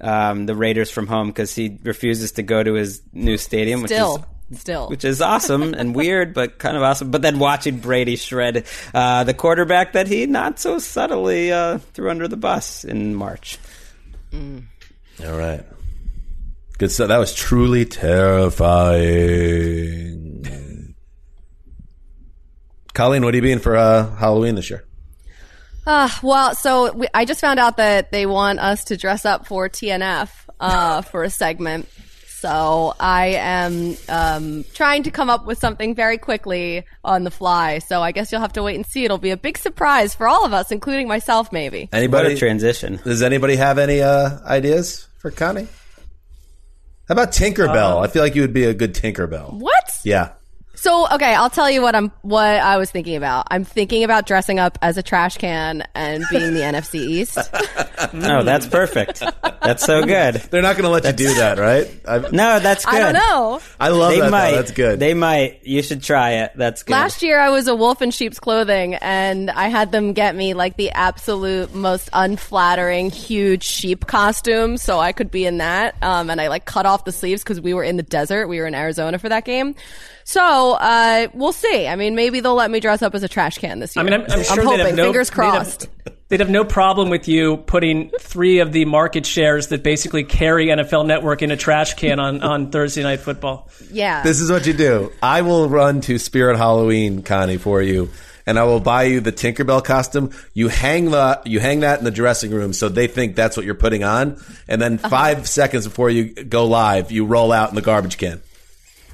[0.00, 4.18] um, the Raiders from home because he refuses to go to his new stadium, Still,
[4.18, 4.88] which is still.
[4.88, 7.10] which is awesome and weird, but kind of awesome.
[7.12, 12.10] But then watching Brady shred uh, the quarterback that he not so subtly uh, threw
[12.10, 13.58] under the bus in March.
[14.32, 15.64] All right.
[16.78, 17.08] Good stuff.
[17.08, 20.27] That was truly terrifying.
[22.98, 24.84] Colleen, what are you being for uh, Halloween this year?
[25.86, 29.46] Uh, well, so we, I just found out that they want us to dress up
[29.46, 30.28] for TNF
[30.58, 31.88] uh, for a segment.
[32.26, 37.78] So I am um, trying to come up with something very quickly on the fly.
[37.78, 39.04] So I guess you'll have to wait and see.
[39.04, 41.82] It'll be a big surprise for all of us, including myself, maybe.
[41.82, 42.34] What Anybody?
[42.34, 42.98] a transition.
[43.04, 45.68] Does anybody have any uh, ideas for Connie?
[47.06, 48.04] How about Tinkerbell?
[48.04, 49.52] I feel like you would be a good Tinkerbell.
[49.52, 50.00] What?
[50.02, 50.32] Yeah.
[50.78, 53.48] So okay, I'll tell you what I'm what I was thinking about.
[53.50, 57.36] I'm thinking about dressing up as a trash can and being the NFC East.
[58.14, 59.20] No, that's perfect.
[59.60, 60.36] That's so good.
[60.36, 61.90] They're not going to let you do that, right?
[62.06, 62.94] I, No, that's good.
[62.94, 63.60] I don't know.
[63.80, 64.24] I love They that.
[64.26, 64.30] though.
[64.30, 64.52] might.
[64.52, 65.00] That's good.
[65.00, 65.66] They might.
[65.66, 66.52] You should try it.
[66.54, 66.92] That's good.
[66.92, 70.54] Last year I was a wolf in sheep's clothing and I had them get me
[70.54, 75.96] like the absolute most unflattering huge sheep costume so I could be in that.
[76.02, 78.46] Um, and I like cut off the sleeves because we were in the desert.
[78.46, 79.74] We were in Arizona for that game.
[80.28, 81.86] So, uh, we'll see.
[81.88, 84.02] I mean, maybe they'll let me dress up as a trash can this year.
[84.02, 84.86] I mean, I'm, I'm sure they'd hoping.
[84.86, 85.88] have no, Fingers they'd have- crossed.
[86.28, 90.66] They'd have, no problem with you putting three of the market shares that basically carry
[90.66, 93.70] NFL Network in a trash can on, on Thursday Night Football.
[93.90, 94.22] Yeah.
[94.22, 95.10] This is what you do.
[95.22, 98.10] I will run to Spirit Halloween, Connie, for you,
[98.44, 100.32] and I will buy you the Tinkerbell costume.
[100.52, 103.64] You hang the you hang that in the dressing room, so they think that's what
[103.64, 105.08] you're putting on, and then Uh-huh.
[105.08, 108.42] 5 seconds before you go live, you roll out in the garbage can.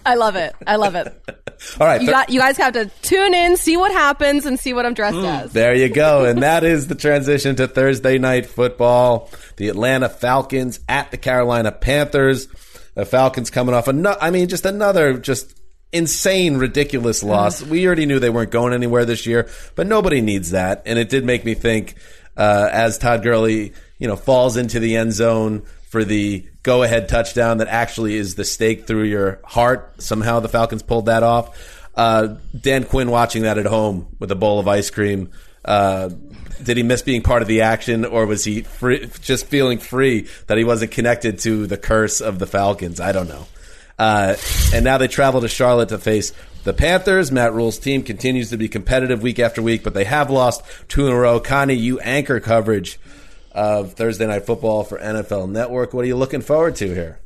[0.05, 0.55] I love it.
[0.67, 1.07] I love it.
[1.81, 4.75] All right, You got you guys have to tune in, see what happens, and see
[4.75, 5.53] what I'm dressed as.
[5.53, 6.25] There you go.
[6.25, 9.31] And that is the transition to Thursday night football.
[9.57, 12.49] The Atlanta Falcons at the Carolina Panthers.
[12.95, 15.59] The Falcons coming off another, I mean, just another just
[15.93, 17.63] insane, ridiculous loss.
[17.63, 20.83] We already knew they weren't going anywhere this year, but nobody needs that.
[20.87, 21.95] And it did make me think,
[22.37, 27.09] uh, as Todd Gurley, you know, falls into the end zone for the go ahead
[27.09, 30.03] touchdown that actually is the stake through your heart.
[30.03, 31.87] Somehow the Falcons pulled that off.
[31.95, 35.31] Uh, Dan Quinn watching that at home with a bowl of ice cream.
[35.65, 36.11] Uh,
[36.63, 40.29] did he miss being part of the action, or was he free, just feeling free
[40.47, 42.99] that he wasn't connected to the curse of the Falcons?
[42.99, 43.47] I don't know.
[43.99, 44.35] Uh,
[44.73, 46.33] and now they travel to Charlotte to face
[46.65, 47.31] the Panthers.
[47.31, 51.07] Matt Rhule's team continues to be competitive week after week, but they have lost two
[51.07, 51.39] in a row.
[51.39, 52.99] Connie, you anchor coverage
[53.55, 55.95] of Thursday Night Football for NFL Network.
[55.95, 57.21] What are you looking forward to here?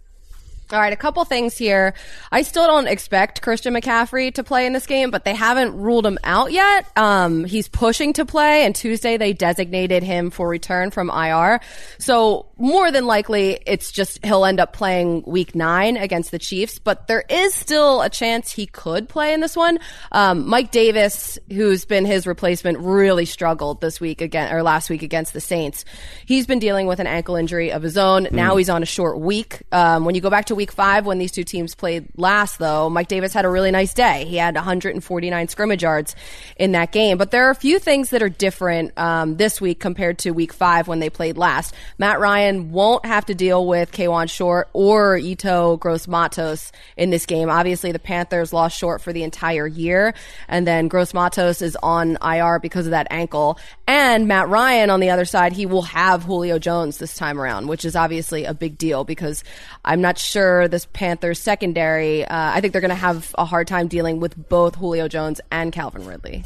[0.71, 1.95] All right, a couple things here.
[2.31, 6.05] I still don't expect Christian McCaffrey to play in this game, but they haven't ruled
[6.05, 6.87] him out yet.
[6.95, 11.61] Um, he's pushing to play, and Tuesday they designated him for return from IR.
[11.99, 16.79] So more than likely, it's just he'll end up playing Week Nine against the Chiefs.
[16.81, 19.79] But there is still a chance he could play in this one.
[20.11, 25.03] Um, Mike Davis, who's been his replacement, really struggled this week again or last week
[25.03, 25.85] against the Saints.
[26.27, 28.27] He's been dealing with an ankle injury of his own.
[28.33, 29.63] Now he's on a short week.
[29.71, 32.91] Um, when you go back to week five, when these two teams played last, though,
[32.91, 34.25] Mike Davis had a really nice day.
[34.25, 36.17] He had 149 scrimmage yards
[36.57, 37.19] in that game.
[37.19, 40.53] But there are a few things that are different um, this week compared to week
[40.53, 41.75] five when they played last.
[41.99, 47.27] Matt Ryan won't have to deal with Kawann Short or Ito Gross Matos in this
[47.27, 47.51] game.
[47.51, 50.15] Obviously, the Panthers lost Short for the entire year,
[50.49, 53.59] and then Gross Matos is on IR because of that ankle.
[53.87, 57.69] And Matt Ryan on the other side, he will have Julio Jones this time around,
[57.69, 59.45] which is obviously a big deal because
[59.85, 62.25] I'm not sure this Panthers secondary.
[62.25, 65.41] Uh, I think they're going to have a hard time dealing with both Julio Jones
[65.51, 66.45] and Calvin Ridley.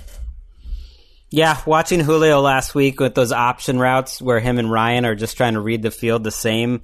[1.33, 5.39] Yeah, watching Julio last week with those option routes where him and Ryan are just
[5.39, 6.83] trying to read the field the same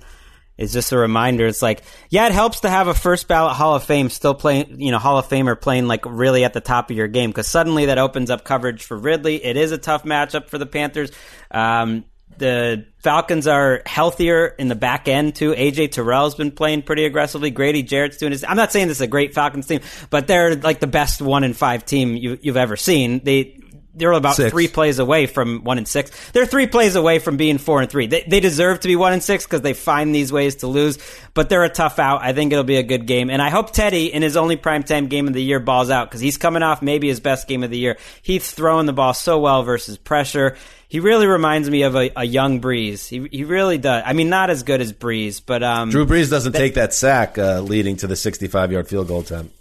[0.56, 1.46] is just a reminder.
[1.46, 4.80] It's like, yeah, it helps to have a first ballot Hall of Fame still playing,
[4.80, 7.46] you know, Hall of Famer playing like really at the top of your game because
[7.46, 9.44] suddenly that opens up coverage for Ridley.
[9.44, 11.12] It is a tough matchup for the Panthers.
[11.50, 12.06] Um,
[12.38, 15.52] the Falcons are healthier in the back end too.
[15.52, 17.50] AJ Terrell's been playing pretty aggressively.
[17.50, 18.44] Grady Jarrett's doing his.
[18.44, 21.44] I'm not saying this is a great Falcons team, but they're like the best one
[21.44, 23.20] in five team you, you've ever seen.
[23.24, 23.60] They
[23.98, 24.50] they're about Six.
[24.50, 26.30] three plays away from one and six.
[26.30, 28.06] They're three plays away from being four and three.
[28.06, 30.98] They, they deserve to be one and six because they find these ways to lose,
[31.34, 32.22] but they're a tough out.
[32.22, 33.30] I think it'll be a good game.
[33.30, 36.20] And I hope Teddy, in his only primetime game of the year, balls out because
[36.20, 37.98] he's coming off maybe his best game of the year.
[38.22, 40.56] He's throwing the ball so well versus pressure.
[40.88, 43.06] He really reminds me of a, a young Brees.
[43.08, 44.02] He, he really does.
[44.06, 47.36] I mean, not as good as Brees, but um, Drew Brees doesn't take that sack
[47.36, 49.54] uh, leading to the 65 yard field goal attempt.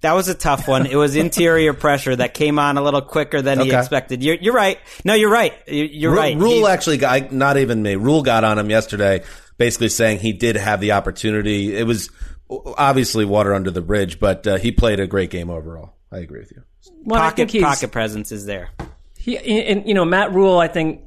[0.00, 0.86] That was a tough one.
[0.86, 4.22] It was interior pressure that came on a little quicker than he expected.
[4.22, 4.78] You're, you're right.
[5.04, 5.54] No, you're right.
[5.66, 6.36] You- You're Ru- right.
[6.36, 7.96] Rhule He- actually got not even me.
[7.96, 9.24] Rhule got on him yesterday,
[9.56, 11.76] basically saying he did have the opportunity.
[11.76, 12.10] It was
[12.48, 15.94] obviously water under the bridge, but uh, he played a great game overall.
[16.12, 16.62] I agree with you.
[17.04, 18.70] Well, pocket pocket presence is there.
[19.18, 21.02] He, and, you know, Matt Rhule, I think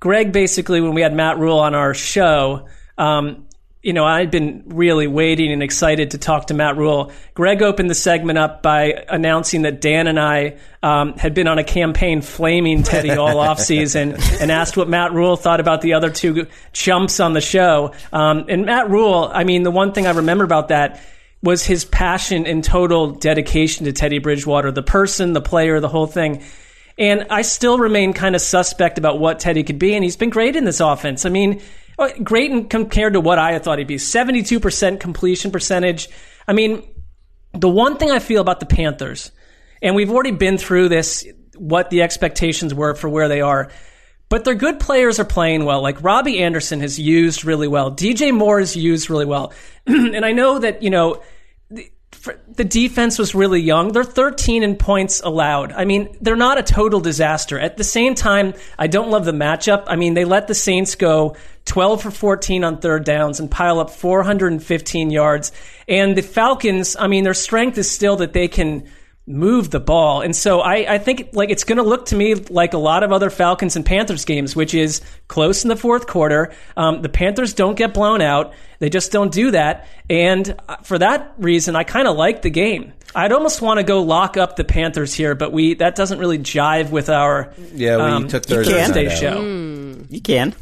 [0.00, 2.66] Gregg basically, when we had Matt Rhule on our show,
[2.98, 3.46] um,
[3.82, 7.10] you know, I'd been really waiting and excited to talk to Matt Rhule.
[7.34, 11.58] Gregg opened the segment up by announcing that Dan and I um, had been on
[11.58, 16.10] a campaign flaming Teddy all offseason and asked what Matt Rhule thought about the other
[16.10, 17.92] two chumps on the show.
[18.12, 21.00] Um, and Matt Rhule, I mean, the one thing I remember about that
[21.42, 26.06] was his passion and total dedication to Teddy Bridgewater, the person, the player, the whole
[26.06, 26.44] thing.
[26.98, 30.30] And I still remain kind of suspect about what Teddy could be, and he's been
[30.30, 31.24] great in this offense.
[31.24, 31.60] I mean,
[31.98, 33.96] Oh, great in, compared to what I thought he'd be.
[33.96, 36.08] 72% completion percentage.
[36.46, 36.82] I mean,
[37.52, 39.30] the one thing I feel about the Panthers,
[39.80, 41.26] and we've already been through this,
[41.56, 43.70] what the expectations were for where they are,
[44.28, 45.82] but their good players are playing well.
[45.82, 47.92] Like Robbie Anderson has used really well.
[47.92, 49.52] DJ Moore has used really well.
[49.86, 51.22] and I know that, you know,
[52.12, 53.92] for- the defense was really young.
[53.92, 55.72] They're 13 in points allowed.
[55.72, 57.58] I mean, they're not a total disaster.
[57.58, 59.84] At the same time, I don't love the matchup.
[59.86, 63.78] I mean, they let the Saints go 12 for 14 on third downs and pile
[63.78, 65.52] up 415 yards.
[65.88, 68.88] And the Falcons, I mean, their strength is still that they can
[69.26, 70.20] move the ball.
[70.20, 73.04] And so I, I think like it's going to look to me like a lot
[73.04, 76.52] of other Falcons and Panthers games, which is close in the fourth quarter.
[76.76, 78.52] Um, the Panthers don't get blown out.
[78.80, 79.86] They just don't do that.
[80.10, 82.92] And uh, for that reason, I kind of like the game.
[83.14, 86.38] I'd almost want to go lock up the Panthers here, but we that doesn't really
[86.38, 89.18] jive with our Yeah, we um, took Thursday Thursday night out.
[89.18, 89.42] show.
[90.08, 90.54] You can.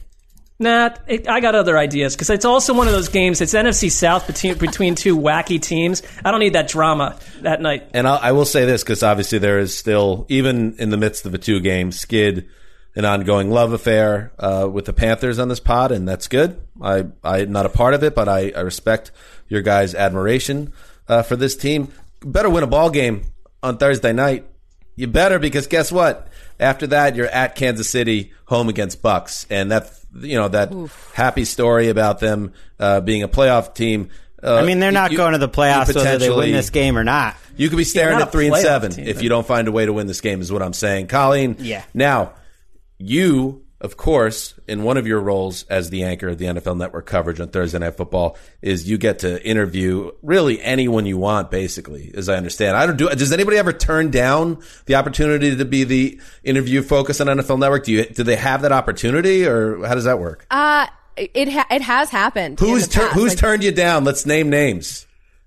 [0.61, 3.41] Nah, it, I got other ideas because it's also one of those games.
[3.41, 6.03] It's NFC South between between two wacky teams.
[6.23, 7.89] I don't need that drama that night.
[7.95, 11.25] And I'll, I will say this because obviously there is still, even in the midst
[11.25, 12.47] of a two game skid,
[12.95, 16.61] an ongoing love affair uh, with the Panthers on this pod, and that's good.
[16.83, 19.13] I, I'm not a part of it, but I, I respect
[19.49, 20.75] your guys' admiration
[21.09, 21.91] uh, for this team.
[22.23, 23.23] Better win a ball game
[23.63, 24.47] on Thursday night.
[24.95, 26.29] You better because guess what?
[26.61, 30.73] After that, you're at Kansas City, home against Bucs, and that you know that
[31.15, 34.11] happy story about them uh, being a playoff team.
[34.43, 36.97] Uh, I mean, they're not you- going to the playoffs whether they win this game
[36.97, 37.37] or not.
[37.57, 39.73] you could be staring at three and seven team, if but- you don't find a
[39.73, 40.41] way to win this game.
[40.41, 41.57] Is what I'm saying, Colleen.
[41.59, 41.83] Yeah.
[41.95, 42.33] Now,
[42.99, 47.07] you, of course, in one of your roles as the anchor of the NFL Network
[47.07, 52.13] coverage on Thursday Night Football, is you get to interview really anyone you want, basically,
[52.15, 52.77] as I understand.
[52.77, 53.09] I don't do.
[53.09, 57.85] Does anybody ever turn down the opportunity to be the interview focus on NFL Network?
[57.85, 58.05] Do you?
[58.05, 60.47] Do they have that opportunity, or how does that work?
[60.51, 62.61] Uh, it ha- it has happened.
[62.61, 64.05] Who's tur- who's Like, turned you down?
[64.05, 65.07] Let's name names.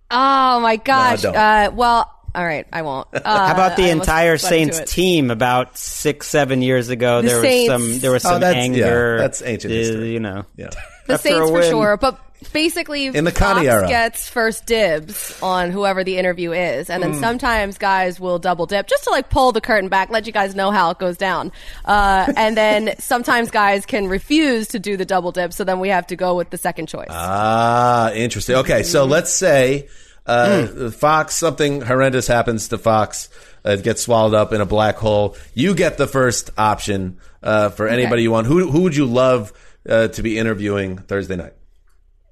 [0.09, 1.21] Oh my gosh.
[1.21, 1.36] don't.
[1.36, 3.07] uh, well, all right, I won't.
[3.13, 5.31] Uh, How about the I entire Saints team?
[5.31, 8.86] About six, seven years ago, The there was some there was Oh, some that's- yeah,
[8.86, 9.17] anger.
[9.19, 10.13] that's ancient uh, history.
[10.13, 10.69] You know, Yeah.
[11.05, 11.69] The after a Saints for win.
[11.69, 12.17] sure, but
[12.53, 13.86] basically, In the Fox era.
[13.89, 18.88] gets first dibs on whoever the interview is, and then sometimes guys will double dip
[18.88, 21.51] just to like pull the curtain back, let you guys know how it goes down.
[21.84, 25.89] Uh, and then sometimes guys can refuse to do the double dip, so then we
[25.89, 27.07] have to go with the second choice.
[27.09, 28.55] Ah, interesting.
[28.55, 29.89] Okay, so let's say
[30.26, 33.30] uh, Fox, something horrendous happens to Fox.
[33.65, 35.36] Uh, it gets swallowed up in a black hole.
[35.53, 38.47] You get the first option uh, for anybody you want.
[38.47, 39.51] Who who would you love
[39.88, 41.53] uh, to be interviewing Thursday night?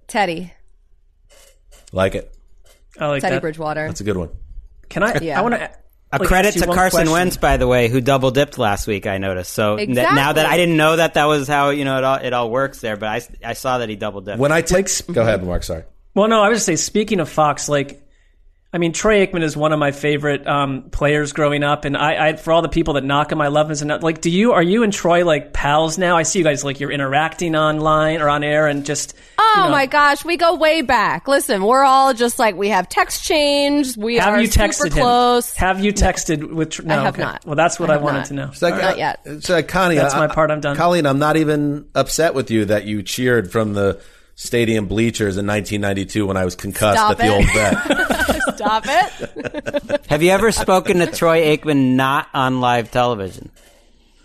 [0.07, 0.53] Teddy,
[1.91, 2.33] Like it.
[2.99, 3.41] I like Teddy that.
[3.41, 3.87] Bridgewater.
[3.87, 4.29] That's a good one.
[4.89, 5.17] Can I?
[5.21, 5.39] Yeah.
[5.39, 5.71] I want to.
[6.13, 9.07] A credit to Carson Wentz, by the way, who double dipped last week.
[9.07, 9.53] I noticed.
[9.53, 12.17] So n- now that I didn't know that that was how you know it all
[12.17, 13.21] it all works there, but I,
[13.51, 14.37] I saw that he double dipped.
[14.37, 15.63] When I take, go ahead, Marc.
[15.63, 15.83] Sorry.
[16.14, 16.76] Well, no, I would just say.
[16.76, 18.01] Speaking of Fox, like
[18.74, 22.30] I mean, Troy Aikman is one of my favorite um, players growing up, and I,
[22.30, 23.89] I, for all the people that knock him, I love him.
[23.89, 26.16] And like, do you are you and Troy like pals now?
[26.16, 29.64] I see you guys like you're interacting online or on air, and just Oh you
[29.64, 31.28] know, my gosh, we go way back.
[31.28, 33.97] Listen, we're all just like we have text change.
[33.97, 35.01] We Have are you texted super him?
[35.03, 35.53] close.
[35.55, 36.70] Have you texted with?
[36.72, 37.24] Tr- No, I have okay.
[37.24, 37.45] not.
[37.45, 38.26] Well, that's what I I, wanted not.
[38.28, 38.47] to know.
[38.53, 39.20] It's like, Not yet.
[39.26, 39.95] It's like Connie.
[39.95, 40.78] That's I- my part, I'm done.
[40.78, 43.99] Colleen, I'm not even upset with you that you cheered from the
[44.41, 47.29] stadium bleachers in 1992 when I was concussed Stop at the it.
[47.29, 48.55] old vet.
[48.55, 50.01] Stop it.
[50.09, 53.51] Have you ever spoken to Troy Aikman not on live television?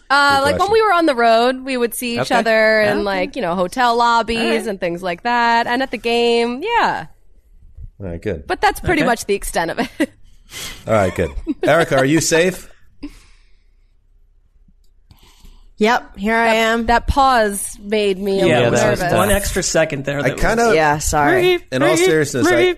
[0.09, 2.35] Uh, like when we were on the road, we would see each Okay.
[2.37, 3.03] other in Okay.
[3.03, 7.07] like you know hotel lobbies and things like that, and at the game, yeah.
[8.01, 8.47] All right, good.
[8.47, 9.07] But that's pretty Okay.
[9.09, 10.11] much the extent of it.
[10.87, 11.31] All right, good.
[11.65, 12.71] Erica, are you safe?
[15.79, 16.87] Yep, here I am.
[16.87, 19.03] that pause made me a little it was nervous.
[19.03, 20.21] was one extra second there.
[20.21, 21.59] I that kind was- of, Yeah, sorry.
[21.71, 22.77] in all seriousness, I,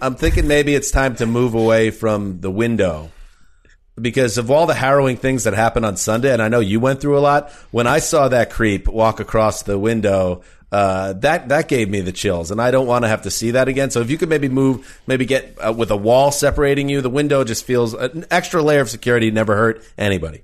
[0.00, 3.10] I'm thinking maybe it's time to move away from the window
[4.00, 7.02] because of all the harrowing things that happened on Sunday, and I know you went
[7.02, 7.52] through a lot.
[7.70, 10.40] When I saw that creep walk across the window,
[10.72, 13.50] uh, that that gave me the chills, and I don't want to have to see
[13.50, 13.90] that again.
[13.90, 17.10] So if you could maybe move, maybe get uh, with a wall separating you, the
[17.10, 20.42] window just feels an extra layer of security never hurt anybody.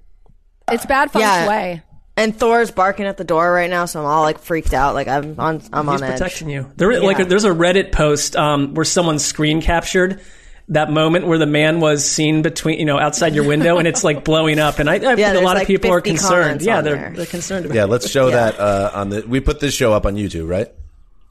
[0.70, 1.46] It's bad feng Yeah.
[1.46, 1.82] shui.
[2.18, 4.94] And Thor's barking at the door right now, so I'm all like freaked out.
[4.94, 6.18] Like I'm on, I'm He's on edge.
[6.18, 6.72] protecting you.
[6.76, 10.22] There, like, there's a Reddit post um, where someone screen captured
[10.68, 14.02] that moment where the man was seen between, you know, outside your window, and it's
[14.02, 14.78] like blowing up.
[14.78, 16.62] And I, I think a lot like of people are concerned.
[16.62, 17.12] Yeah, they're there.
[17.14, 17.74] they're concerned about.
[17.74, 18.50] Yeah, let's show Yeah.
[18.50, 19.22] that uh, on the.
[19.28, 20.68] We put this show up on YouTube, right?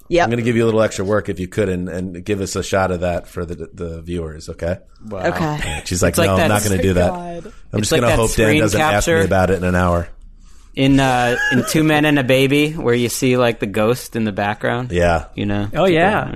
[0.07, 0.23] Yep.
[0.23, 2.39] I'm going to give you a little extra work if you could, and, and give
[2.41, 4.49] us a shot of that for the the viewers.
[4.49, 4.77] Okay.
[5.11, 5.81] Okay.
[5.85, 7.11] She's like, It's like no, I'm not going to do that.
[7.13, 7.43] I'm
[7.79, 10.07] It's just like going to hope Dan doesn't ask me about it in an hour.
[10.75, 14.25] In uh, in Two Men and a Baby, where you see like the ghost in
[14.25, 14.91] the background.
[14.91, 15.27] Yeah.
[15.35, 15.69] You know.
[15.73, 16.29] Oh yeah,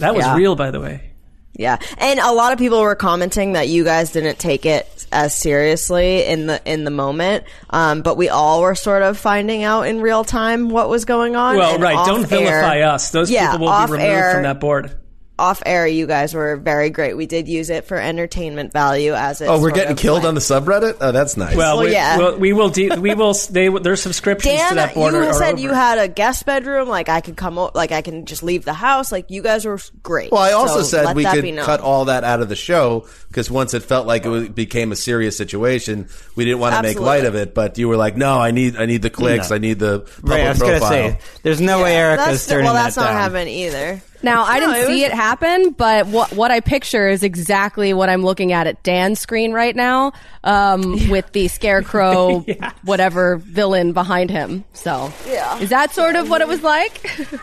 [0.00, 0.36] that was Yeah.
[0.36, 1.12] real, by the way.
[1.58, 5.34] Yeah, and a lot of people were commenting that you guys didn't take it as
[5.34, 9.82] seriously in the in the moment, um, but we all were sort of finding out
[9.86, 11.56] in real time what was going on.
[11.56, 12.04] Well, and right.
[12.06, 13.10] Don't air- vilify us.
[13.10, 14.90] Those Yeah, people will be removed air- from that board.
[15.38, 17.14] Off air, you guys were very great.
[17.14, 19.48] We did use it for entertainment value as it.
[19.48, 20.28] Oh, we're getting killed went.
[20.28, 20.96] on the subreddit.
[20.98, 21.54] Oh, that's nice.
[21.54, 22.16] Well, Well, we, yeah.
[22.16, 22.70] we'll, we will.
[22.70, 23.34] De- we will.
[23.50, 25.60] They their subscriptions to Dan, that board you are, are said over.
[25.62, 26.88] you had a guest bedroom.
[26.88, 29.12] Like I could come, o- like I can just leave the house.
[29.12, 30.32] Like you guys were great.
[30.32, 31.66] Well, I also So said let we that could be known.
[31.66, 34.90] cut all that out of the show because once it felt like it was, became
[34.90, 37.52] a serious situation, we didn't want to make light of it.
[37.52, 39.50] But you were like, "No, I need, I need the clicks.
[39.50, 39.56] No.
[39.56, 42.46] I need the public Right, I was profile." gonna say, there's no way Erica's That's
[42.46, 43.14] turning well, that that's not down.
[43.16, 44.02] happening either.
[44.22, 47.92] Now I didn't it see was- it happen, but what what I picture is exactly
[47.94, 50.12] what I'm looking at at Dan's screen right now,
[50.44, 52.40] um, with the scarecrow,
[52.84, 54.64] whatever villain behind him.
[54.72, 55.58] So, Yeah.
[55.58, 57.10] is that sort of what it was like?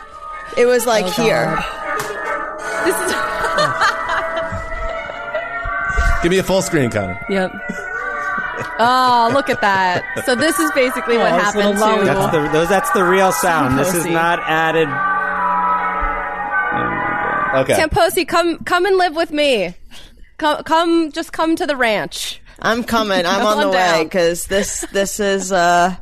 [0.56, 1.56] It was Oh, like here.
[2.84, 3.12] this is
[6.22, 7.18] Give me a full screen, Connor.
[7.28, 7.50] yep.
[8.78, 10.04] Oh, look at that!
[10.24, 12.04] So this is basically what Oh, it's happened little to.
[12.04, 12.68] That's the those.
[12.68, 13.78] That's the real sound.
[13.78, 14.10] This is Pussy.
[14.10, 14.88] not added.
[17.54, 17.74] Okay.
[17.74, 19.74] Tamposi, come come and live with me.
[20.38, 22.40] Come come just come to the ranch.
[22.58, 23.26] I'm coming.
[23.26, 25.96] I'm Come on the on way because this this is uh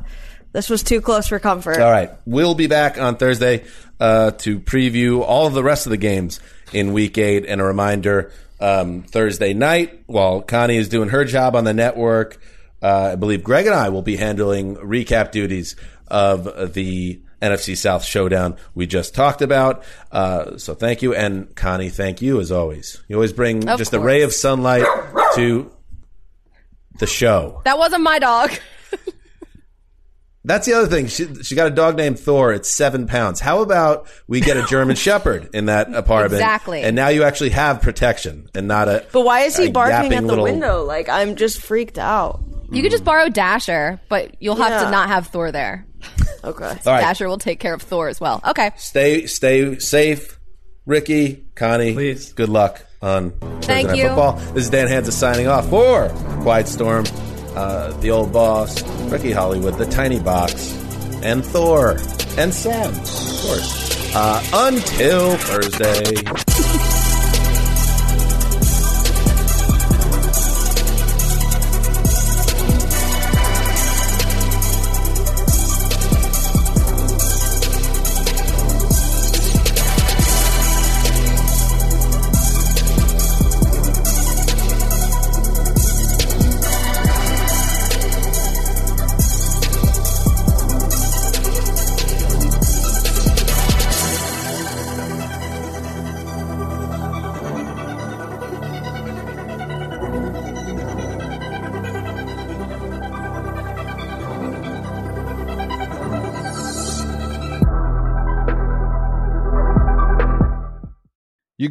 [0.53, 1.79] this was too close for comfort.
[1.79, 2.11] All right.
[2.25, 3.65] We'll be back on Thursday
[3.99, 6.39] uh, to preview all of the rest of the games
[6.71, 7.45] in week eight.
[7.47, 12.39] And a reminder um, Thursday night, while Connie is doing her job on the network,
[12.83, 15.75] uh, I believe Gregg and I will be handling recap duties
[16.07, 19.83] of the NFC South showdown we just talked about.
[20.11, 21.13] Uh, so thank you.
[21.13, 23.03] And Connie, thank you as always.
[23.07, 24.85] You always bring Of just a ray of sunlight
[25.35, 25.71] to
[26.99, 27.61] the show.
[27.65, 28.51] That wasn't my dog.
[30.45, 31.07] That's the other thing.
[31.07, 32.51] She, she got a dog named Thor.
[32.51, 33.39] It's seven pounds.
[33.39, 36.33] How about we get a German Shepherd in that apartment?
[36.41, 36.81] Exactly.
[36.83, 39.05] And now you actually have protection and not a.
[39.13, 40.83] But why is he barking yapping at the little- window?
[40.83, 42.41] Like I'm just freaked out.
[42.71, 44.83] You could just borrow Dasher, but you'll have Yeah.
[44.85, 45.85] to not have Thor there.
[46.45, 46.65] Okay.
[46.65, 46.99] All right.
[46.99, 48.41] Dasher will take care of Thor as well.
[48.45, 48.71] Okay.
[48.75, 50.37] Stay stay safe,
[50.85, 51.93] Ricky, Connie.
[51.93, 52.33] Please.
[52.33, 54.07] Good luck on Thursday Thank Night you.
[54.07, 54.33] Football.
[54.53, 56.09] This is Dan Hanzus signing off for
[56.41, 57.05] Quiet Storm,
[57.55, 60.73] uh, the old boss, Ricky Hollywood, the Tiny Box,
[61.23, 61.91] and Thor,
[62.37, 64.13] and Sam, of course.
[64.13, 66.99] Uh, until Thursday.